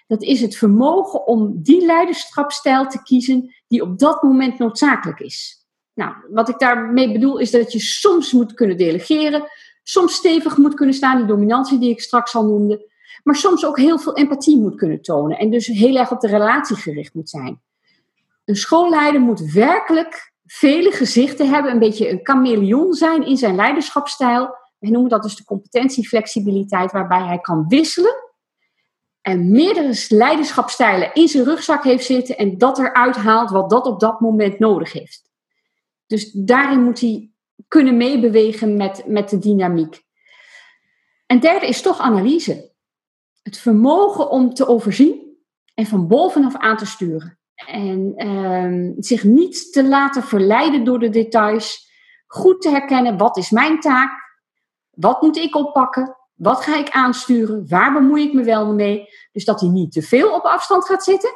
Dat 0.06 0.22
is 0.22 0.40
het 0.40 0.56
vermogen 0.56 1.26
om 1.26 1.62
die 1.62 1.86
leiderschapsstijl 1.86 2.86
te 2.86 3.02
kiezen 3.02 3.54
die 3.68 3.82
op 3.82 3.98
dat 3.98 4.22
moment 4.22 4.58
noodzakelijk 4.58 5.20
is. 5.20 5.66
Nou, 5.94 6.14
wat 6.30 6.48
ik 6.48 6.58
daarmee 6.58 7.12
bedoel 7.12 7.38
is 7.38 7.50
dat 7.50 7.72
je 7.72 7.80
soms 7.80 8.32
moet 8.32 8.54
kunnen 8.54 8.76
delegeren, 8.76 9.44
soms 9.82 10.14
stevig 10.14 10.56
moet 10.56 10.74
kunnen 10.74 10.94
staan, 10.94 11.16
die 11.16 11.26
dominantie 11.26 11.78
die 11.78 11.90
ik 11.90 12.00
straks 12.00 12.34
al 12.34 12.44
noemde, 12.44 12.90
maar 13.22 13.36
soms 13.36 13.66
ook 13.66 13.76
heel 13.76 13.98
veel 13.98 14.16
empathie 14.16 14.58
moet 14.58 14.76
kunnen 14.76 15.02
tonen 15.02 15.38
en 15.38 15.50
dus 15.50 15.66
heel 15.66 15.96
erg 15.96 16.10
op 16.10 16.20
de 16.20 16.28
relatie 16.28 16.76
gericht 16.76 17.14
moet 17.14 17.30
zijn. 17.30 17.60
Een 18.44 18.56
schoolleider 18.56 19.20
moet 19.20 19.52
werkelijk 19.52 20.34
vele 20.46 20.90
gezichten 20.90 21.48
hebben, 21.48 21.72
een 21.72 21.78
beetje 21.78 22.10
een 22.10 22.20
chameleon 22.22 22.94
zijn 22.94 23.26
in 23.26 23.36
zijn 23.36 23.54
leiderschapsstijl. 23.54 24.56
Wij 24.78 24.90
noemen 24.90 25.10
dat 25.10 25.22
dus 25.22 25.36
de 25.36 25.44
competentieflexibiliteit, 25.44 26.92
waarbij 26.92 27.22
hij 27.22 27.38
kan 27.38 27.68
wisselen 27.68 28.24
en 29.26 29.50
meerdere 29.50 30.04
leiderschapsstijlen 30.08 31.14
in 31.14 31.28
zijn 31.28 31.44
rugzak 31.44 31.84
heeft 31.84 32.04
zitten 32.04 32.36
en 32.36 32.58
dat 32.58 32.78
eruit 32.78 33.16
haalt 33.16 33.50
wat 33.50 33.70
dat 33.70 33.86
op 33.86 34.00
dat 34.00 34.20
moment 34.20 34.58
nodig 34.58 34.92
heeft. 34.92 35.30
Dus 36.06 36.30
daarin 36.32 36.82
moet 36.82 37.00
hij 37.00 37.30
kunnen 37.68 37.96
meebewegen 37.96 38.76
met, 38.76 39.06
met 39.06 39.30
de 39.30 39.38
dynamiek. 39.38 40.02
En 41.26 41.40
derde 41.40 41.66
is 41.66 41.82
toch 41.82 41.98
analyse. 41.98 42.72
Het 43.42 43.58
vermogen 43.58 44.30
om 44.30 44.54
te 44.54 44.66
overzien 44.66 45.36
en 45.74 45.86
van 45.86 46.08
bovenaf 46.08 46.56
aan 46.56 46.76
te 46.76 46.86
sturen. 46.86 47.38
En 47.56 48.12
uh, 48.16 48.92
zich 48.98 49.24
niet 49.24 49.72
te 49.72 49.84
laten 49.84 50.22
verleiden 50.22 50.84
door 50.84 50.98
de 50.98 51.08
details. 51.08 51.90
Goed 52.26 52.62
te 52.62 52.70
herkennen, 52.70 53.16
wat 53.16 53.36
is 53.36 53.50
mijn 53.50 53.80
taak? 53.80 54.10
Wat 54.90 55.22
moet 55.22 55.36
ik 55.36 55.56
oppakken? 55.56 56.16
Wat 56.34 56.60
ga 56.60 56.76
ik 56.76 56.90
aansturen? 56.90 57.68
Waar 57.68 57.92
bemoei 57.92 58.26
ik 58.26 58.32
me 58.32 58.42
wel 58.42 58.74
mee? 58.74 59.08
Dus 59.32 59.44
dat 59.44 59.60
hij 59.60 59.68
niet 59.68 59.92
te 59.92 60.02
veel 60.02 60.34
op 60.34 60.42
afstand 60.42 60.86
gaat 60.86 61.04
zitten, 61.04 61.30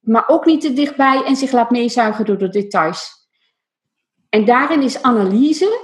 maar 0.00 0.28
ook 0.28 0.44
niet 0.44 0.60
te 0.60 0.72
dichtbij 0.72 1.24
en 1.24 1.36
zich 1.36 1.52
laat 1.52 1.70
meezuigen 1.70 2.24
door 2.24 2.38
de 2.38 2.48
details. 2.48 3.28
En 4.28 4.44
daarin 4.44 4.82
is 4.82 5.02
analyse, 5.02 5.80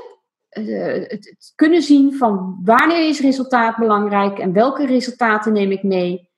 het, 0.48 1.08
het, 1.08 1.52
kunnen 1.54 1.82
zien 1.82 2.16
van 2.16 2.60
wanneer 2.64 3.08
is 3.08 3.20
resultaat 3.20 3.76
belangrijk 3.76 4.38
en 4.38 4.52
welke 4.52 4.86
resultaten 4.86 5.52
neem 5.52 5.70
ik 5.70 5.82
mee. 5.82 6.30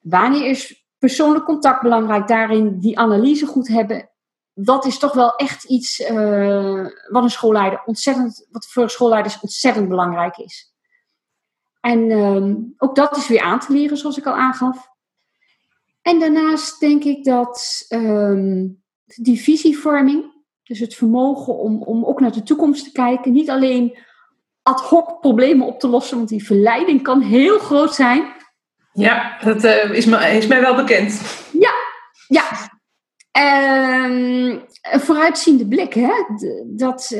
Wanneer 0.00 0.46
is 0.46 0.87
persoonlijk 0.98 1.44
contact 1.44 1.82
belangrijk, 1.82 2.28
daarin 2.28 2.78
die 2.78 2.98
analyse 2.98 3.46
goed 3.46 3.68
hebben. 3.68 4.10
Dat 4.54 4.84
is 4.84 4.98
toch 4.98 5.12
wel 5.12 5.34
echt 5.34 5.64
iets 5.64 6.00
uh, 6.00 6.86
wat 7.08 7.22
een 7.22 7.30
schoolleider 7.30 7.82
ontzettend, 7.84 8.46
wat 8.50 8.66
voor 8.66 8.90
schoolleiders 8.90 9.40
ontzettend 9.40 9.88
belangrijk 9.88 10.36
is. 10.36 10.72
En 11.80 12.10
uh, 12.10 12.54
ook 12.76 12.94
dat 12.94 13.16
is 13.16 13.28
weer 13.28 13.40
aan 13.40 13.60
te 13.60 13.72
leren, 13.72 13.96
zoals 13.96 14.18
ik 14.18 14.26
al 14.26 14.34
aangaf. 14.34 14.88
En 16.02 16.20
daarnaast 16.20 16.80
denk 16.80 17.04
ik 17.04 17.24
dat 17.24 17.84
ehm, 17.88 18.66
die 19.04 19.40
visievorming, 19.40 20.24
dus 20.62 20.78
het 20.78 20.94
vermogen 20.94 21.58
om, 21.58 21.82
om 21.82 22.04
ook 22.04 22.20
naar 22.20 22.32
de 22.32 22.42
toekomst 22.42 22.84
te 22.84 22.92
kijken. 22.92 23.32
Niet 23.32 23.50
alleen 23.50 23.98
ad 24.62 24.80
hoc 24.80 25.20
problemen 25.20 25.66
op 25.66 25.80
te 25.80 25.88
lossen, 25.88 26.16
want 26.16 26.28
die 26.28 26.44
verleiding 26.44 27.02
kan 27.02 27.20
heel 27.20 27.58
groot 27.58 27.94
zijn. 27.94 28.32
Ja, 28.98 29.38
dat 29.44 29.64
uh, 29.64 29.90
is, 29.90 30.06
me, 30.06 30.16
is 30.16 30.46
mij 30.46 30.60
wel 30.60 30.74
bekend. 30.74 31.20
Ja, 31.52 31.72
ja. 32.28 32.44
Um, 34.04 34.64
een 34.82 35.00
vooruitziende 35.00 35.66
blik, 35.66 35.94
hè? 35.94 36.12
Dat, 36.66 37.10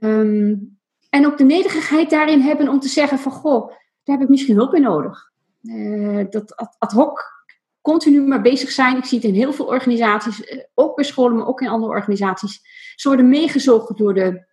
um, 0.00 0.78
En 1.10 1.26
ook 1.26 1.38
de 1.38 1.44
nederigheid 1.44 2.10
daarin 2.10 2.40
hebben 2.40 2.68
om 2.68 2.80
te 2.80 2.88
zeggen 2.88 3.18
van, 3.18 3.32
goh, 3.32 3.68
daar 4.04 4.16
heb 4.16 4.20
ik 4.20 4.28
misschien 4.28 4.56
hulp 4.56 4.70
bij 4.70 4.80
nodig. 4.80 5.30
Uh, 5.62 6.24
dat 6.30 6.56
ad, 6.56 6.76
ad, 6.78 6.92
hoc 6.92 7.44
continu 7.80 8.20
maar 8.20 8.42
bezig 8.42 8.70
zijn. 8.70 8.96
Ik 8.96 9.04
zie 9.04 9.18
het 9.18 9.26
in 9.26 9.34
heel 9.34 9.52
veel 9.52 9.66
organisaties, 9.66 10.44
eh, 10.44 10.58
ook 10.74 10.94
bij 10.94 11.04
scholen, 11.04 11.36
maar 11.36 11.46
ook 11.46 11.60
in 11.60 11.68
andere 11.68 11.92
organisaties. 11.92 12.60
Ze 12.94 13.08
worden 13.08 13.28
meegezogen 13.28 13.96
door 13.96 14.14
de, 14.14 14.46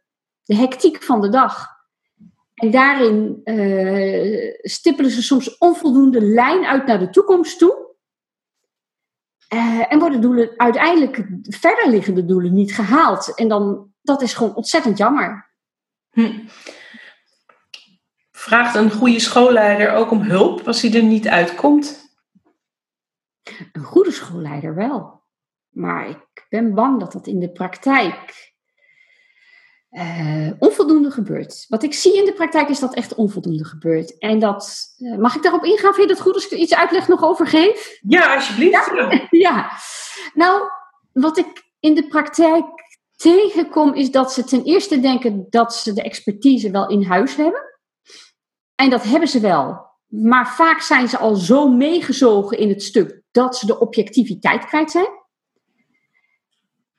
de 0.43 0.55
hectiek 0.55 1.03
van 1.03 1.21
de 1.21 1.29
dag. 1.29 1.72
En 2.53 2.71
daarin 2.71 3.41
uh, 3.43 4.53
stippelen 4.61 5.11
ze 5.11 5.21
soms 5.21 5.57
onvoldoende 5.57 6.21
lijn 6.21 6.65
uit 6.65 6.85
naar 6.85 6.99
de 6.99 7.09
toekomst 7.09 7.59
toe. 7.59 7.95
Uh, 9.53 9.91
en 9.93 9.99
worden 9.99 10.21
doelen 10.21 10.53
uiteindelijk 10.57 11.27
verder 11.41 11.89
liggende 11.89 12.25
doelen 12.25 12.53
niet 12.53 12.75
gehaald. 12.75 13.35
En 13.35 13.47
dan, 13.47 13.93
dat 14.01 14.21
is 14.21 14.33
gewoon 14.33 14.55
ontzettend 14.55 14.97
jammer. 14.97 15.51
Hm. 16.09 16.39
Vraagt 18.31 18.75
een 18.75 18.91
goede 18.91 19.19
schoolleider 19.19 19.91
ook 19.91 20.11
om 20.11 20.21
hulp 20.21 20.67
als 20.67 20.81
hij 20.81 20.93
er 20.93 21.03
niet 21.03 21.27
uitkomt? 21.27 22.11
Een 23.71 23.83
goede 23.83 24.11
schoolleider 24.11 24.75
wel. 24.75 25.23
Maar 25.69 26.09
ik 26.09 26.45
ben 26.49 26.73
bang 26.73 26.99
dat 26.99 27.11
dat 27.11 27.27
in 27.27 27.39
de 27.39 27.51
praktijk 27.51 28.52
uh, 29.93 30.51
onvoldoende 30.60 31.12
gebeurt. 31.12 31.65
Wat 31.69 31.84
ik 31.84 31.93
zie 31.93 32.17
in 32.17 32.25
de 32.25 32.34
praktijk 32.34 32.69
is 32.69 32.79
dat 32.79 32.93
echt 32.93 33.15
onvoldoende 33.15 33.65
gebeurt. 33.65 34.17
En 34.17 34.39
dat, 34.39 34.93
uh, 34.97 35.17
mag 35.17 35.36
ik 35.36 35.43
daarop 35.43 35.63
ingaan? 35.63 35.93
Vind 35.93 36.08
je 36.08 36.13
het 36.13 36.23
goed 36.23 36.34
als 36.34 36.45
ik 36.45 36.51
er 36.51 36.58
iets 36.58 36.75
uitleg 36.75 37.08
nog 37.08 37.23
over 37.23 37.47
geef? 37.47 37.99
Ja, 38.01 38.36
alsjeblieft. 38.36 38.91
Ja, 38.95 39.27
ja. 39.29 39.71
nou, 40.34 40.62
wat 41.12 41.38
ik 41.38 41.63
in 41.79 41.95
de 41.95 42.08
praktijk 42.08 42.65
tegenkom 43.15 43.93
is 43.93 44.12
dat 44.12 44.34
ze 44.34 44.43
ten 44.43 44.63
eerste 44.63 44.99
denken 44.99 45.47
dat 45.49 45.75
ze 45.75 45.93
de 45.93 46.03
expertise 46.03 46.71
wel 46.71 46.89
in 46.89 47.03
huis 47.03 47.36
hebben. 47.36 47.62
En 48.75 48.89
dat 48.89 49.03
hebben 49.03 49.29
ze 49.29 49.39
wel. 49.39 49.91
Maar 50.08 50.47
vaak 50.47 50.82
zijn 50.82 51.10
ze 51.10 51.17
al 51.17 51.36
zo 51.36 51.69
meegezogen 51.69 52.58
in 52.58 52.69
het 52.69 52.84
stuk 52.84 53.21
dat 53.32 53.58
ze 53.58 53.65
de 53.65 53.79
objectiviteit 53.79 54.65
kwijt 54.65 54.91
zijn. 54.91 55.21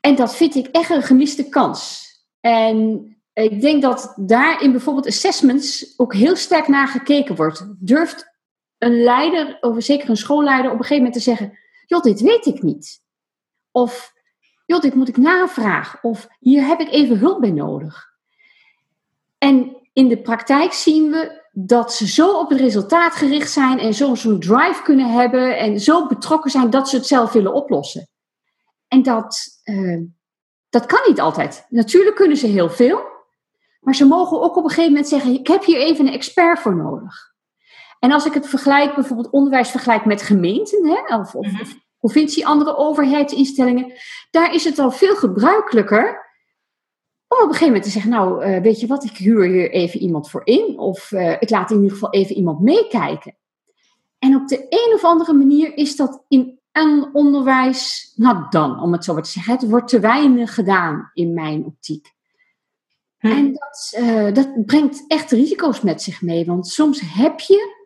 En 0.01 0.15
dat 0.15 0.37
vind 0.37 0.55
ik 0.55 0.67
echt 0.67 0.91
een 0.91 1.03
gemiste 1.03 1.49
kans. 1.49 2.03
En 2.45 3.07
ik 3.33 3.61
denk 3.61 3.83
dat 3.83 4.15
daar 4.17 4.63
in 4.63 4.71
bijvoorbeeld 4.71 5.07
assessments 5.07 5.95
ook 5.97 6.15
heel 6.15 6.37
sterk 6.37 6.69
naar 6.69 6.89
gekeken 6.89 7.35
wordt. 7.35 7.67
Durft 7.79 8.33
een 8.79 9.03
leider, 9.03 9.59
of 9.61 9.83
zeker 9.83 10.09
een 10.09 10.17
schoolleider, 10.17 10.71
op 10.71 10.79
een 10.79 10.85
gegeven 10.85 11.05
moment 11.05 11.15
te 11.15 11.31
zeggen: 11.31 11.59
joh, 11.87 12.03
dit 12.03 12.21
weet 12.21 12.47
ik 12.47 12.63
niet. 12.63 13.03
Of 13.71 14.13
joh, 14.67 14.81
dit 14.81 14.95
moet 14.95 15.09
ik 15.09 15.17
navragen. 15.17 15.99
Of 16.03 16.29
hier 16.39 16.67
heb 16.67 16.81
ik 16.81 16.91
even 16.91 17.19
hulp 17.19 17.41
bij 17.41 17.51
nodig. 17.51 18.13
En 19.39 19.77
in 19.93 20.09
de 20.09 20.23
praktijk 20.23 20.73
zien 20.73 21.11
we 21.11 21.43
dat 21.53 21.93
ze 21.93 22.07
zo 22.07 22.39
op 22.39 22.49
het 22.49 22.61
resultaat 22.61 23.15
gericht 23.15 23.51
zijn 23.51 23.79
en 23.79 23.95
zo'n 23.95 24.41
drive 24.41 24.81
kunnen 24.83 25.13
hebben 25.13 25.59
en 25.59 25.81
zo 25.81 26.07
betrokken 26.07 26.51
zijn 26.51 26.71
dat 26.71 26.89
ze 26.89 26.97
het 26.97 27.07
zelf 27.07 27.33
willen 27.33 27.55
oplossen. 27.55 28.09
En 28.89 29.03
dat, 29.03 29.61
uh, 29.65 30.03
dat 30.75 30.87
kan 30.87 31.01
niet 31.07 31.21
altijd. 31.21 31.67
Natuurlijk 31.69 32.17
kunnen 32.17 32.37
ze 32.37 32.47
heel 32.47 32.71
veel, 32.71 33.03
maar 33.81 33.95
ze 33.95 34.05
mogen 34.07 34.41
ook 34.41 34.57
op 34.57 34.65
een 34.65 34.69
gegeven 34.69 34.91
moment 34.91 35.09
zeggen: 35.09 35.35
Ik 35.35 35.47
heb 35.47 35.65
hier 35.65 35.79
even 35.79 36.07
een 36.07 36.13
expert 36.13 36.59
voor 36.59 36.77
nodig. 36.77 37.33
En 37.99 38.13
als 38.13 38.27
ik 38.27 38.35
het 38.35 38.47
vergelijk, 38.47 38.95
bijvoorbeeld 38.95 39.31
onderwijs 39.31 39.71
vergelijk 39.71 40.05
met 40.05 40.23
gemeenten 40.23 40.87
hè, 40.87 41.17
of, 41.17 41.35
of, 41.35 41.47
mhm. 41.47 41.65
provincie, 41.99 42.47
andere 42.47 42.77
overheidsinstellingen, 42.77 43.93
daar 44.31 44.55
is 44.55 44.65
het 44.65 44.79
al 44.79 44.91
veel 44.91 45.17
gebruikelijker 45.17 46.33
om 47.29 47.37
op 47.37 47.43
een 47.43 47.47
gegeven 47.47 47.67
moment 47.67 47.85
te 47.85 47.91
zeggen: 47.91 48.11
Nou, 48.11 48.47
uh, 48.47 48.61
weet 48.61 48.81
je 48.81 48.87
wat, 48.87 49.05
ik 49.05 49.17
huur 49.17 49.45
hier 49.45 49.71
even 49.71 50.01
iemand 50.01 50.31
voor 50.31 50.43
in, 50.45 50.79
of 50.79 51.11
uh, 51.11 51.31
ik 51.39 51.51
laat 51.51 51.71
in 51.71 51.77
ieder 51.77 51.93
geval 51.93 52.13
even 52.13 52.37
iemand 52.37 52.61
meekijken. 52.61 53.37
En 54.19 54.37
op 54.37 54.49
de 54.49 54.67
een 54.69 54.95
of 54.95 55.05
andere 55.05 55.33
manier 55.33 55.77
is 55.77 55.97
dat 55.97 56.25
in 56.29 56.61
en 56.75 57.11
onderwijs, 57.13 58.13
nou 58.17 58.47
dan, 58.51 58.81
om 58.83 58.93
het 58.93 59.05
zo 59.05 59.13
maar 59.13 59.23
te 59.23 59.31
zeggen, 59.31 59.53
het 59.53 59.69
wordt 59.69 59.89
te 59.89 60.01
weinig 60.01 60.55
gedaan 60.55 61.11
in 61.13 61.35
mijn 61.35 61.65
optiek. 61.65 62.13
Hm. 63.19 63.27
En 63.27 63.53
dat, 63.53 63.95
uh, 63.99 64.33
dat 64.33 64.67
brengt 64.67 65.05
echt 65.07 65.31
risico's 65.31 65.81
met 65.81 66.03
zich 66.03 66.23
mee, 66.23 66.45
want 66.47 66.67
soms 66.67 67.01
heb 67.01 67.41
je, 67.41 67.85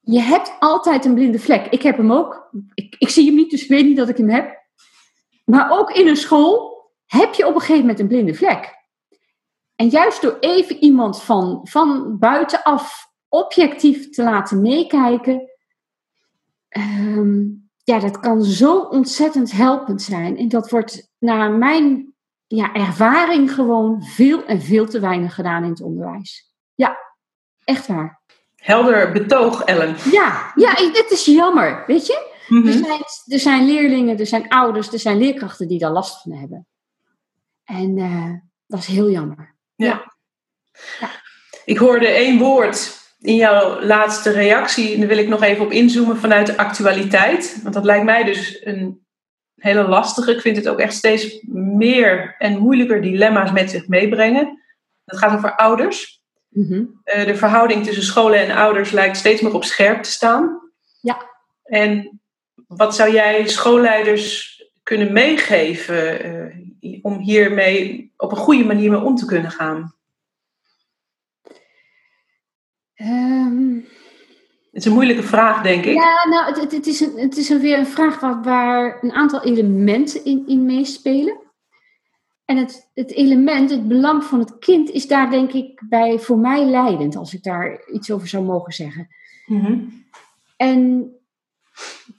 je 0.00 0.20
hebt 0.20 0.52
altijd 0.58 1.04
een 1.04 1.14
blinde 1.14 1.38
vlek. 1.38 1.66
Ik 1.66 1.82
heb 1.82 1.96
hem 1.96 2.12
ook. 2.12 2.50
Ik, 2.74 2.96
ik 2.98 3.08
zie 3.08 3.26
hem 3.26 3.34
niet, 3.34 3.50
dus 3.50 3.62
ik 3.62 3.68
weet 3.68 3.84
niet 3.84 3.96
dat 3.96 4.08
ik 4.08 4.16
hem 4.16 4.28
heb. 4.28 4.58
Maar 5.44 5.70
ook 5.70 5.90
in 5.90 6.08
een 6.08 6.16
school 6.16 6.82
heb 7.06 7.34
je 7.34 7.46
op 7.46 7.54
een 7.54 7.60
gegeven 7.60 7.80
moment 7.80 8.00
een 8.00 8.08
blinde 8.08 8.34
vlek. 8.34 8.74
En 9.74 9.88
juist 9.88 10.22
door 10.22 10.36
even 10.40 10.76
iemand 10.76 11.22
van, 11.22 11.60
van 11.62 12.18
buitenaf 12.18 13.12
objectief 13.28 14.10
te 14.10 14.22
laten 14.22 14.60
meekijken, 14.60 15.50
um, 16.68 17.69
ja, 17.84 17.98
dat 17.98 18.20
kan 18.20 18.42
zo 18.42 18.78
ontzettend 18.78 19.52
helpend 19.52 20.02
zijn. 20.02 20.36
En 20.36 20.48
dat 20.48 20.70
wordt 20.70 21.10
naar 21.18 21.50
mijn 21.52 22.14
ja, 22.46 22.74
ervaring 22.74 23.54
gewoon 23.54 24.02
veel 24.02 24.44
en 24.44 24.60
veel 24.62 24.86
te 24.86 25.00
weinig 25.00 25.34
gedaan 25.34 25.64
in 25.64 25.70
het 25.70 25.82
onderwijs. 25.82 26.52
Ja, 26.74 26.98
echt 27.64 27.86
waar. 27.86 28.20
Helder 28.56 29.12
betoog, 29.12 29.62
Ellen. 29.62 29.96
Ja, 30.10 30.52
ja 30.54 30.70
het 30.70 31.10
is 31.10 31.24
jammer, 31.24 31.84
weet 31.86 32.06
je. 32.06 32.28
Mhm. 32.48 32.66
er, 32.66 32.72
zijn, 32.72 33.02
er 33.26 33.38
zijn 33.38 33.64
leerlingen, 33.66 34.18
er 34.18 34.26
zijn 34.26 34.48
ouders, 34.48 34.92
er 34.92 34.98
zijn 34.98 35.18
leerkrachten 35.18 35.68
die 35.68 35.78
daar 35.78 35.90
last 35.90 36.22
van 36.22 36.32
hebben. 36.32 36.66
En 37.64 37.96
uh, 37.96 38.32
dat 38.66 38.78
is 38.78 38.86
heel 38.86 39.10
jammer. 39.10 39.56
ja. 39.76 40.14
ja. 41.00 41.10
Ik 41.64 41.78
hoorde 41.78 42.06
één 42.06 42.38
woord 42.38 42.99
in 43.20 43.36
jouw 43.36 43.82
laatste 43.82 44.30
reactie, 44.30 44.98
daar 44.98 45.08
wil 45.08 45.18
ik 45.18 45.28
nog 45.28 45.42
even 45.42 45.64
op 45.64 45.72
inzoomen 45.72 46.16
vanuit 46.16 46.46
de 46.46 46.56
actualiteit. 46.56 47.60
Want 47.62 47.74
dat 47.74 47.84
lijkt 47.84 48.04
mij 48.04 48.24
dus 48.24 48.60
een 48.64 49.06
hele 49.56 49.88
lastige. 49.88 50.32
Ik 50.32 50.40
vind 50.40 50.56
het 50.56 50.68
ook 50.68 50.78
echt 50.78 50.94
steeds 50.94 51.38
meer 51.52 52.34
en 52.38 52.58
moeilijker 52.58 53.02
dilemma's 53.02 53.52
met 53.52 53.70
zich 53.70 53.88
meebrengen. 53.88 54.60
Dat 55.04 55.18
gaat 55.18 55.36
over 55.36 55.56
ouders. 55.56 56.22
Mhm. 56.48 56.84
Eh, 57.04 57.26
de 57.26 57.36
verhouding 57.36 57.84
tussen 57.84 58.02
scholen 58.02 58.38
en 58.38 58.56
ouders 58.56 58.90
lijkt 58.90 59.16
steeds 59.16 59.40
meer 59.40 59.54
op 59.54 59.64
scherp 59.64 60.02
te 60.02 60.10
staan. 60.10 60.60
Ja. 61.00 61.28
En 61.62 62.20
wat 62.66 62.94
zou 62.94 63.12
jij 63.12 63.46
schoolleiders 63.46 64.58
kunnen 64.82 65.12
meegeven 65.12 66.26
uh, 66.80 66.98
om 67.02 67.18
hiermee 67.18 68.12
op 68.16 68.30
een 68.30 68.36
goede 68.36 68.64
manier 68.64 68.90
mee 68.90 69.00
om 69.00 69.16
te 69.16 69.24
kunnen 69.24 69.50
gaan? 69.50 69.94
Um, 73.00 73.86
het 74.72 74.82
is 74.82 74.84
een 74.84 74.92
moeilijke 74.92 75.22
vraag, 75.22 75.62
denk 75.62 75.84
ik. 75.84 75.94
Ja, 75.94 76.28
nou, 76.28 76.60
het, 76.60 76.72
het, 76.72 76.86
is, 76.86 77.00
een, 77.00 77.18
het 77.18 77.36
is 77.36 77.48
weer 77.48 77.78
een 77.78 77.86
vraag 77.86 78.20
waar, 78.20 78.42
waar 78.42 78.98
een 79.02 79.12
aantal 79.12 79.42
elementen 79.42 80.24
in, 80.24 80.44
in 80.46 80.64
meespelen. 80.64 81.38
En 82.44 82.56
het, 82.56 82.90
het 82.94 83.12
element, 83.12 83.70
het 83.70 83.88
belang 83.88 84.24
van 84.24 84.38
het 84.38 84.58
kind, 84.58 84.90
is 84.90 85.06
daar 85.06 85.30
denk 85.30 85.52
ik 85.52 85.82
bij 85.88 86.18
voor 86.18 86.38
mij 86.38 86.64
leidend, 86.64 87.16
als 87.16 87.34
ik 87.34 87.42
daar 87.42 87.88
iets 87.92 88.10
over 88.10 88.28
zou 88.28 88.44
mogen 88.44 88.72
zeggen. 88.72 89.08
Mm 89.46 90.04
En 90.56 91.10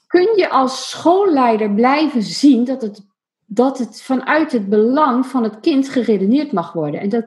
kun 0.07 0.37
je 0.37 0.49
als 0.49 0.89
schoolleider 0.89 1.71
blijven 1.71 2.23
zien 2.23 2.63
dat 2.63 2.81
het, 2.81 3.05
dat 3.45 3.77
het 3.77 4.01
vanuit 4.01 4.51
het 4.51 4.69
belang 4.69 5.25
van 5.25 5.43
het 5.43 5.59
kind 5.59 5.89
geredeneerd 5.89 6.51
mag 6.51 6.73
worden. 6.73 6.99
En 6.99 7.09
dat, 7.09 7.25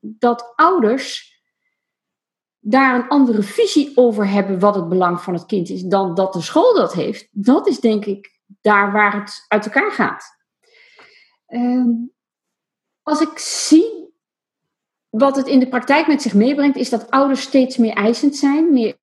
dat 0.00 0.52
ouders 0.56 1.37
daar 2.60 2.94
een 2.94 3.08
andere 3.08 3.42
visie 3.42 3.92
over 3.94 4.28
hebben 4.28 4.58
wat 4.58 4.74
het 4.74 4.88
belang 4.88 5.20
van 5.20 5.34
het 5.34 5.46
kind 5.46 5.68
is 5.68 5.82
dan 5.82 6.14
dat 6.14 6.32
de 6.32 6.40
school 6.40 6.74
dat 6.74 6.92
heeft, 6.92 7.28
dat 7.30 7.68
is 7.68 7.80
denk 7.80 8.04
ik 8.04 8.40
daar 8.60 8.92
waar 8.92 9.20
het 9.20 9.44
uit 9.48 9.64
elkaar 9.64 9.92
gaat. 9.92 10.36
Ehm, 11.46 11.90
als 13.02 13.20
ik 13.20 13.38
zie 13.38 13.98
wat 15.08 15.36
het 15.36 15.46
in 15.46 15.58
de 15.58 15.68
praktijk 15.68 16.06
met 16.06 16.22
zich 16.22 16.34
meebrengt, 16.34 16.76
is 16.76 16.90
dat 16.90 17.10
ouders 17.10 17.40
steeds 17.40 17.76
meer 17.76 17.92
eisend 17.92 18.36
zijn, 18.36 18.72
meer, 18.72 18.96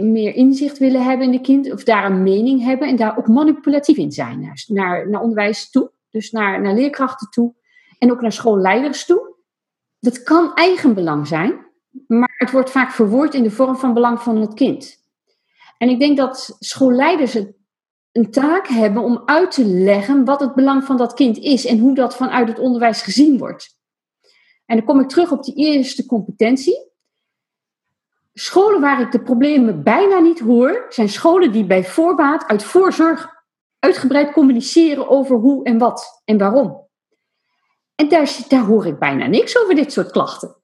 meer 0.00 0.34
inzicht 0.34 0.78
willen 0.78 1.04
hebben 1.04 1.26
in 1.26 1.32
de 1.32 1.40
kind, 1.40 1.72
of 1.72 1.84
daar 1.84 2.04
een 2.04 2.22
mening 2.22 2.62
hebben 2.62 2.88
en 2.88 2.96
daar 2.96 3.18
ook 3.18 3.28
manipulatief 3.28 3.96
in 3.96 4.12
zijn 4.12 4.40
naar, 4.40 4.64
naar, 4.66 5.08
naar 5.08 5.20
onderwijs 5.20 5.70
toe, 5.70 5.90
dus 6.10 6.30
naar, 6.30 6.60
naar 6.60 6.74
leerkrachten 6.74 7.30
toe 7.30 7.54
en 7.98 8.12
ook 8.12 8.20
naar 8.20 8.32
schoolleiders 8.32 9.06
toe. 9.06 9.36
Dat 9.98 10.22
kan 10.22 10.54
eigenbelang 10.54 11.26
zijn, 11.26 11.66
maar 12.06 12.34
het 12.36 12.50
wordt 12.50 12.70
vaak 12.70 12.90
verwoord 12.90 13.34
in 13.34 13.42
de 13.42 13.50
vorm 13.50 13.76
van 13.76 13.94
belang 13.94 14.20
van 14.20 14.36
het 14.36 14.54
kind. 14.54 14.96
En 15.78 15.88
ik 15.88 15.98
denk 15.98 16.16
dat 16.16 16.56
schoolleiders 16.58 17.34
een 18.12 18.30
taak 18.30 18.66
hebben 18.66 19.02
om 19.02 19.22
uit 19.24 19.50
te 19.50 19.64
leggen 19.64 20.24
wat 20.24 20.40
het 20.40 20.54
belang 20.54 20.84
van 20.84 20.96
dat 20.96 21.14
kind 21.14 21.38
is 21.38 21.66
en 21.66 21.78
hoe 21.78 21.94
dat 21.94 22.16
vanuit 22.16 22.48
het 22.48 22.58
onderwijs 22.58 23.02
gezien 23.02 23.38
wordt. 23.38 23.76
En 24.66 24.76
dan 24.76 24.84
kom 24.84 25.00
ik 25.00 25.08
terug 25.08 25.30
op 25.32 25.44
die 25.44 25.54
eerste 25.54 26.06
competentie. 26.06 26.86
Scholen 28.34 28.80
waar 28.80 29.00
ik 29.00 29.12
de 29.12 29.22
problemen 29.22 29.82
bijna 29.82 30.18
niet 30.18 30.38
hoor, 30.38 30.86
zijn 30.88 31.08
scholen 31.08 31.52
die 31.52 31.66
bij 31.66 31.84
voorbaat 31.84 32.46
uit 32.46 32.64
voorzorg 32.64 33.36
uitgebreid 33.78 34.32
communiceren 34.32 35.08
over 35.08 35.36
hoe 35.36 35.64
en 35.64 35.78
wat 35.78 36.22
en 36.24 36.38
waarom. 36.38 36.86
En 37.94 38.08
daar, 38.08 38.36
daar 38.48 38.64
hoor 38.64 38.86
ik 38.86 38.98
bijna 38.98 39.26
niks 39.26 39.58
over 39.58 39.74
dit 39.74 39.92
soort 39.92 40.10
klachten. 40.10 40.57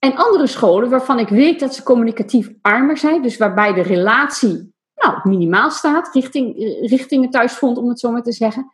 En 0.00 0.16
andere 0.16 0.46
scholen 0.46 0.90
waarvan 0.90 1.18
ik 1.18 1.28
weet 1.28 1.60
dat 1.60 1.74
ze 1.74 1.82
communicatief 1.82 2.50
armer 2.62 2.96
zijn, 2.96 3.22
dus 3.22 3.36
waarbij 3.36 3.72
de 3.72 3.82
relatie 3.82 4.72
nou, 4.94 5.28
minimaal 5.28 5.70
staat, 5.70 6.14
richting, 6.14 6.54
richting 6.80 7.22
het 7.22 7.32
thuisfront, 7.32 7.78
om 7.78 7.88
het 7.88 8.00
zo 8.00 8.10
maar 8.10 8.22
te 8.22 8.32
zeggen. 8.32 8.72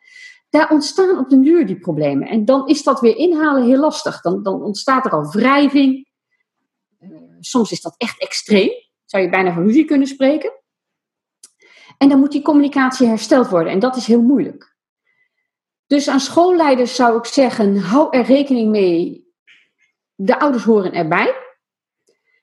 Daar 0.50 0.70
ontstaan 0.70 1.18
op 1.18 1.28
de 1.28 1.40
duur 1.40 1.66
die 1.66 1.78
problemen. 1.78 2.28
En 2.28 2.44
dan 2.44 2.68
is 2.68 2.82
dat 2.82 3.00
weer 3.00 3.16
inhalen 3.16 3.64
heel 3.64 3.80
lastig. 3.80 4.20
Dan, 4.20 4.42
dan 4.42 4.62
ontstaat 4.62 5.04
er 5.04 5.10
al 5.10 5.30
wrijving. 5.30 6.08
Eh, 6.98 7.08
soms 7.40 7.70
is 7.70 7.80
dat 7.80 7.94
echt 7.96 8.20
extreem. 8.20 8.70
Zou 9.04 9.22
je 9.22 9.30
bijna 9.30 9.52
van 9.52 9.62
ruzie 9.62 9.84
kunnen 9.84 10.06
spreken. 10.06 10.52
En 11.98 12.08
dan 12.08 12.18
moet 12.18 12.32
die 12.32 12.42
communicatie 12.42 13.06
hersteld 13.06 13.48
worden. 13.48 13.72
En 13.72 13.78
dat 13.78 13.96
is 13.96 14.06
heel 14.06 14.22
moeilijk. 14.22 14.76
Dus 15.86 16.08
aan 16.08 16.20
schoolleiders 16.20 16.94
zou 16.94 17.18
ik 17.18 17.24
zeggen: 17.24 17.78
hou 17.78 18.16
er 18.16 18.24
rekening 18.24 18.70
mee. 18.70 19.25
De 20.16 20.40
ouders 20.40 20.64
horen 20.64 20.92
erbij. 20.92 21.35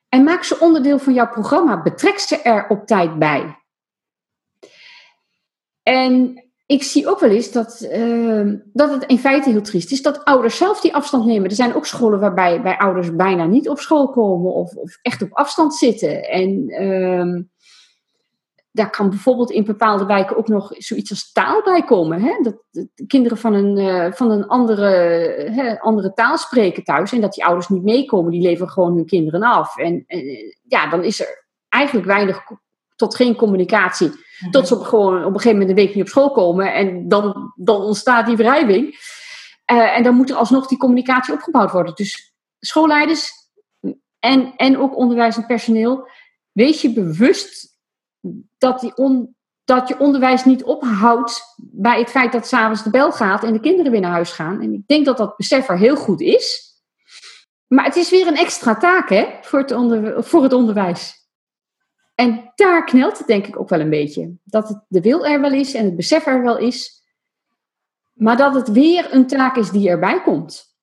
En 0.10 0.24
maak 0.24 0.44
ze 0.44 0.60
onderdeel 0.60 1.00
van 1.00 1.14
jouw 1.14 1.30
programma. 1.30 1.82
Betrek 1.82 2.20
ze 2.20 2.42
er 2.42 2.68
op 2.68 2.86
tijd 2.86 3.20
bij. 3.20 3.58
En 5.84 6.44
ik 6.66 6.84
zie 6.84 7.08
ook 7.08 7.20
wel 7.20 7.30
eens 7.30 7.52
dat, 7.52 7.88
uh, 7.92 8.54
dat 8.74 8.92
het 8.92 9.04
in 9.06 9.18
feite 9.18 9.50
heel 9.50 9.62
triest 9.62 9.92
is 9.92 10.02
dat 10.02 10.24
ouders 10.24 10.58
zelf 10.58 10.82
die 10.82 10.96
afstand 10.96 11.26
nemen. 11.26 11.50
Er 11.50 11.56
zijn 11.56 11.76
ook 11.76 11.86
scholen 11.86 12.20
waarbij 12.20 12.62
bij 12.62 12.78
ouders 12.78 13.16
bijna 13.16 13.46
niet 13.46 13.70
op 13.70 13.80
school 13.80 14.10
komen 14.10 14.54
of, 14.54 14.76
of 14.76 14.98
echt 15.02 15.22
op 15.22 15.34
afstand 15.34 15.76
zitten. 15.76 16.24
En 16.24 16.70
uh, 16.84 17.42
daar 18.74 18.90
kan 18.90 19.10
bijvoorbeeld 19.10 19.52
in 19.52 19.64
bepaalde 19.64 20.06
wijken 20.06 20.38
ook 20.38 20.48
nog 20.48 20.72
zoiets 20.78 21.10
als 21.10 21.32
taal 21.32 21.64
bij 21.64 21.84
komen. 21.84 22.22
Hè? 22.22 22.40
Dat, 22.42 22.56
de 22.72 23.06
kinderen 23.08 23.38
van 23.38 23.54
een, 23.54 23.78
uh, 23.78 24.12
van 24.12 24.32
een 24.32 24.48
andere, 24.48 24.88
hè, 25.52 25.80
andere 25.80 26.14
taal 26.14 26.38
spreken 26.38 26.84
thuis 26.84 27.12
en 27.12 27.22
dat 27.22 27.34
die 27.34 27.46
ouders 27.46 27.70
niet 27.70 27.84
meekomen, 27.84 28.32
die 28.32 28.42
leveren 28.42 28.72
gewoon 28.72 28.96
hun 28.96 29.06
kinderen 29.06 29.42
af. 29.42 29.78
En 29.78 30.06
ja, 30.68 30.90
dan 30.90 31.04
is 31.04 31.20
er 31.20 31.46
eigenlijk 31.70 32.08
weinig 32.08 32.44
tot 32.96 33.16
geen 33.16 33.36
communicatie. 33.36 34.08
Mhm. 34.08 34.52
Tot 34.52 34.68
ze 34.68 34.76
op, 34.76 34.84
gewoon 34.84 35.18
op 35.18 35.34
een 35.34 35.40
gegeven 35.40 35.52
moment 35.52 35.70
een 35.70 35.84
week 35.84 35.96
niet 35.96 36.04
op 36.04 36.10
school 36.10 36.32
komen. 36.32 36.74
En 36.74 37.08
dan, 37.08 37.54
dan 37.56 37.82
ontstaat 37.82 38.26
die 38.26 38.38
wrijving. 38.38 38.86
Uh, 39.72 39.98
en 39.98 40.04
dan 40.04 40.16
moet 40.16 40.30
er 40.30 40.36
alsnog 40.36 40.68
die 40.68 40.78
communicatie 40.78 41.34
opgebouwd 41.34 41.72
worden. 41.72 41.96
Dus 41.96 42.34
schoolleiders 42.60 43.32
en, 44.20 44.54
en 44.56 44.78
ook 44.78 44.98
onderwijs 44.98 45.38
personeel. 45.48 46.08
Wees 46.52 46.82
je 46.82 46.94
bewust 46.94 47.73
dat, 48.58 48.80
die 48.80 48.96
on, 48.96 49.36
dat 49.64 49.88
je 49.88 50.00
onderwijs 50.00 50.46
niet 50.46 50.64
ophoudt 50.64 51.56
bij 51.58 52.00
het 52.00 52.10
feit 52.10 52.32
dat 52.32 52.48
s'avonds 52.48 52.84
de 52.84 52.90
bel 52.90 53.12
gaat 53.12 53.44
en 53.44 53.54
de 53.54 53.60
kinderen 53.60 53.92
weer 53.92 54.02
naar 54.02 54.12
huis 54.12 54.32
gaan. 54.32 54.62
En 54.62 54.74
ik 54.74 54.88
denk 54.88 55.06
dat 55.06 55.18
dat 55.18 55.38
besef 55.38 55.70
er 55.70 55.78
heel 55.78 55.96
goed 55.96 56.22
is. 56.22 56.72
Maar 57.68 57.86
het 57.86 57.96
is 57.96 58.10
weer 58.10 58.28
een 58.28 58.38
extra 58.38 58.76
taak 58.76 59.10
hè, 59.10 59.28
voor, 59.42 59.60
het 59.60 59.72
onder, 59.72 60.24
voor 60.24 60.44
het 60.44 60.54
onderwijs. 60.54 61.22
En 62.16 62.52
daar 62.56 62.84
knelt 62.84 63.18
het 63.18 63.28
denk 63.28 63.48
ik 63.48 63.60
ook 63.60 63.70
wel 63.70 63.80
een 63.80 63.90
beetje. 63.90 64.36
Dat 64.44 64.68
het 64.68 64.84
de 64.88 65.02
wil 65.02 65.26
er 65.26 65.42
wel 65.42 65.52
is 65.52 65.74
en 65.74 65.86
het 65.86 65.96
besef 65.96 66.26
er 66.26 66.44
wel 66.44 66.58
is. 66.58 67.02
Maar 68.14 68.38
dat 68.38 68.54
het 68.54 68.72
weer 68.72 69.14
een 69.14 69.28
taak 69.28 69.56
is 69.56 69.70
die 69.70 69.90
erbij 69.90 70.22
komt. 70.22 70.76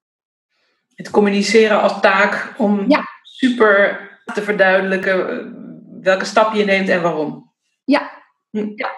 Het 0.94 1.10
communiceren 1.10 1.80
als 1.80 2.00
taak 2.00 2.54
om 2.58 2.86
super 3.22 4.08
te 4.34 4.42
verduidelijken 4.42 5.54
welke 6.02 6.24
stap 6.24 6.54
je 6.54 6.64
neemt 6.64 6.88
en 6.88 7.02
waarom. 7.02 7.52
Ja. 7.84 8.10
Hm. 8.50 8.72
ja. 8.74 8.90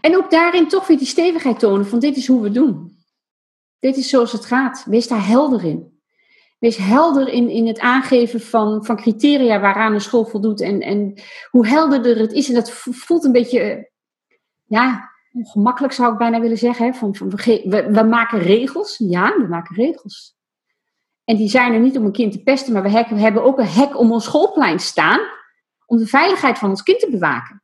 En 0.00 0.16
ook 0.16 0.30
daarin 0.30 0.68
toch 0.68 0.86
weer 0.86 0.98
die 0.98 1.06
stevigheid 1.06 1.58
tonen 1.58 1.86
van 1.86 1.98
dit 1.98 2.16
is 2.16 2.26
hoe 2.26 2.42
we 2.42 2.50
doen. 2.50 2.96
Dit 3.78 3.96
is 3.96 4.08
zoals 4.08 4.32
het 4.32 4.44
gaat. 4.44 4.84
Wees 4.86 5.08
daar 5.08 5.26
helder 5.26 5.64
in. 5.64 6.00
Wees 6.58 6.76
helder 6.76 7.28
in, 7.28 7.48
in 7.48 7.66
het 7.66 7.78
aangeven 7.78 8.40
van, 8.40 8.84
van 8.84 8.96
criteria 8.96 9.60
waaraan 9.60 9.92
een 9.92 10.00
school 10.00 10.24
voldoet. 10.24 10.60
En, 10.60 10.80
en 10.80 11.14
hoe 11.50 11.66
helderder 11.66 12.18
het 12.18 12.32
is. 12.32 12.48
En 12.48 12.54
dat 12.54 12.70
voelt 12.70 13.24
een 13.24 13.32
beetje, 13.32 13.90
ja, 14.64 15.10
ongemakkelijk 15.32 15.92
zou 15.92 16.12
ik 16.12 16.18
bijna 16.18 16.40
willen 16.40 16.58
zeggen. 16.58 16.86
Hè? 16.86 16.92
Van, 16.92 17.14
van, 17.14 17.30
we, 17.30 17.88
we, 17.90 18.02
maken 18.02 18.38
regels. 18.38 18.96
Ja, 18.98 19.36
we 19.38 19.46
maken 19.48 19.76
regels. 19.76 20.36
En 21.24 21.36
die 21.36 21.48
zijn 21.48 21.72
er 21.72 21.80
niet 21.80 21.98
om 21.98 22.04
een 22.04 22.12
kind 22.12 22.32
te 22.32 22.42
pesten, 22.42 22.72
maar 22.72 22.82
we, 22.82 23.06
we 23.08 23.20
hebben 23.20 23.42
ook 23.42 23.58
een 23.58 23.68
hek 23.68 23.98
om 23.98 24.12
ons 24.12 24.24
schoolplein 24.24 24.78
staan. 24.78 25.20
Om 25.88 25.98
de 25.98 26.06
veiligheid 26.06 26.58
van 26.58 26.70
ons 26.70 26.82
kind 26.82 27.00
te 27.00 27.10
bewaken. 27.10 27.62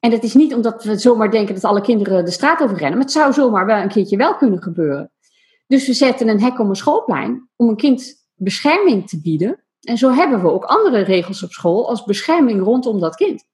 En 0.00 0.10
dat 0.10 0.22
is 0.22 0.34
niet 0.34 0.54
omdat 0.54 0.84
we 0.84 0.98
zomaar 0.98 1.30
denken 1.30 1.54
dat 1.54 1.64
alle 1.64 1.80
kinderen 1.80 2.24
de 2.24 2.30
straat 2.30 2.62
over 2.62 2.76
rennen. 2.76 2.96
Maar 2.96 3.06
het 3.06 3.12
zou 3.12 3.32
zomaar 3.32 3.66
wel 3.66 3.82
een 3.82 3.88
keertje 3.88 4.16
wel 4.16 4.36
kunnen 4.36 4.62
gebeuren. 4.62 5.10
Dus 5.66 5.86
we 5.86 5.92
zetten 5.92 6.28
een 6.28 6.42
hek 6.42 6.58
om 6.58 6.68
een 6.68 6.76
schoolplein 6.76 7.48
om 7.56 7.68
een 7.68 7.76
kind 7.76 8.26
bescherming 8.34 9.08
te 9.08 9.20
bieden. 9.20 9.64
En 9.80 9.98
zo 9.98 10.12
hebben 10.12 10.42
we 10.42 10.50
ook 10.50 10.64
andere 10.64 11.00
regels 11.00 11.42
op 11.42 11.52
school 11.52 11.88
als 11.88 12.04
bescherming 12.04 12.62
rondom 12.62 13.00
dat 13.00 13.16
kind. 13.16 13.44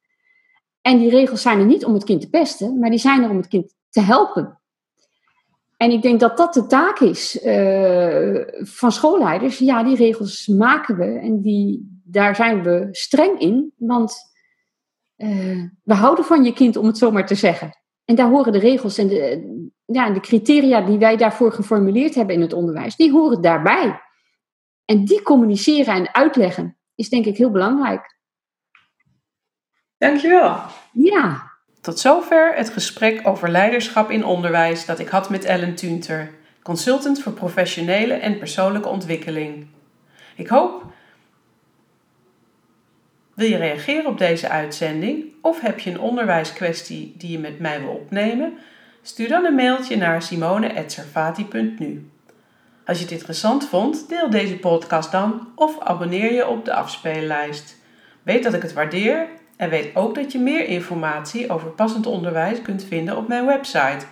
En 0.80 0.98
die 0.98 1.10
regels 1.10 1.42
zijn 1.42 1.58
er 1.58 1.66
niet 1.66 1.84
om 1.84 1.94
het 1.94 2.04
kind 2.04 2.20
te 2.20 2.30
pesten, 2.30 2.78
maar 2.78 2.90
die 2.90 2.98
zijn 2.98 3.22
er 3.22 3.30
om 3.30 3.36
het 3.36 3.48
kind 3.48 3.74
te 3.90 4.00
helpen. 4.00 4.58
En 5.76 5.90
ik 5.90 6.02
denk 6.02 6.20
dat 6.20 6.36
dat 6.36 6.54
de 6.54 6.66
taak 6.66 6.98
is 6.98 7.44
uh, 7.44 8.40
van 8.58 8.92
schoolleiders. 8.92 9.58
Ja, 9.58 9.82
die 9.82 9.96
regels 9.96 10.46
maken 10.46 10.96
we 10.96 11.04
en 11.04 11.40
die, 11.40 11.93
daar 12.14 12.36
zijn 12.36 12.62
we 12.62 12.88
streng 12.90 13.38
in, 13.38 13.72
want 13.76 14.14
uh, 15.16 15.62
we 15.82 15.94
houden 15.94 16.24
van 16.24 16.44
je 16.44 16.52
kind, 16.52 16.76
om 16.76 16.86
het 16.86 16.98
zo 16.98 17.10
maar 17.10 17.26
te 17.26 17.34
zeggen. 17.34 17.78
En 18.04 18.14
daar 18.14 18.28
horen 18.28 18.52
de 18.52 18.58
regels 18.58 18.98
en 18.98 19.08
de, 19.08 19.42
ja, 19.84 20.10
de 20.10 20.20
criteria 20.20 20.80
die 20.80 20.98
wij 20.98 21.16
daarvoor 21.16 21.52
geformuleerd 21.52 22.14
hebben 22.14 22.34
in 22.34 22.40
het 22.40 22.52
onderwijs, 22.52 22.96
die 22.96 23.12
horen 23.12 23.40
daarbij. 23.40 24.00
En 24.84 25.04
die 25.04 25.22
communiceren 25.22 25.94
en 25.94 26.14
uitleggen 26.14 26.76
is 26.94 27.08
denk 27.08 27.24
ik 27.24 27.36
heel 27.36 27.50
belangrijk. 27.50 28.18
Dankjewel. 29.98 30.56
Ja. 30.92 31.52
Tot 31.80 31.98
zover 31.98 32.54
het 32.54 32.70
gesprek 32.70 33.26
over 33.28 33.48
leiderschap 33.48 34.10
in 34.10 34.24
onderwijs 34.24 34.86
dat 34.86 34.98
ik 34.98 35.08
had 35.08 35.30
met 35.30 35.44
Ellen 35.44 35.74
Tunter, 35.74 36.34
consultant 36.62 37.22
voor 37.22 37.32
professionele 37.32 38.14
en 38.14 38.38
persoonlijke 38.38 38.88
ontwikkeling. 38.88 39.66
Ik 40.36 40.48
hoop. 40.48 40.92
Wil 43.34 43.48
je 43.48 43.56
reageren 43.56 44.06
op 44.06 44.18
deze 44.18 44.48
uitzending 44.48 45.24
of 45.40 45.60
heb 45.60 45.78
je 45.78 45.90
een 45.90 46.00
onderwijskwestie 46.00 47.14
die 47.18 47.30
je 47.30 47.38
met 47.38 47.58
mij 47.58 47.80
wil 47.80 47.90
opnemen? 47.90 48.52
Stuur 49.02 49.28
dan 49.28 49.44
een 49.44 49.54
mailtje 49.54 49.96
naar 49.96 50.22
simone.servati.nu. 50.22 52.08
Als 52.86 52.98
je 52.98 53.04
het 53.04 53.12
interessant 53.12 53.68
vond, 53.68 54.08
deel 54.08 54.30
deze 54.30 54.56
podcast 54.56 55.12
dan 55.12 55.48
of 55.54 55.80
abonneer 55.80 56.32
je 56.32 56.48
op 56.48 56.64
de 56.64 56.74
afspeellijst. 56.74 57.76
Weet 58.22 58.42
dat 58.42 58.54
ik 58.54 58.62
het 58.62 58.72
waardeer 58.72 59.26
en 59.56 59.70
weet 59.70 59.96
ook 59.96 60.14
dat 60.14 60.32
je 60.32 60.38
meer 60.38 60.66
informatie 60.66 61.50
over 61.50 61.68
passend 61.68 62.06
onderwijs 62.06 62.62
kunt 62.62 62.84
vinden 62.84 63.16
op 63.16 63.28
mijn 63.28 63.46
website 63.46 64.06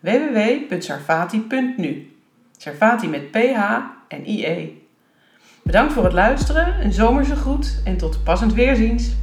www.sarfati.nu. 0.00 2.10
Sarfati 2.56 3.08
met 3.08 3.30
PH 3.30 3.78
en 4.08 4.24
IE. 4.24 4.85
Bedankt 5.66 5.92
voor 5.92 6.04
het 6.04 6.12
luisteren, 6.12 6.84
een 6.84 6.92
zomerse 6.92 7.36
groet 7.36 7.80
en 7.84 7.96
tot 7.96 8.24
passend 8.24 8.54
weerziens. 8.54 9.14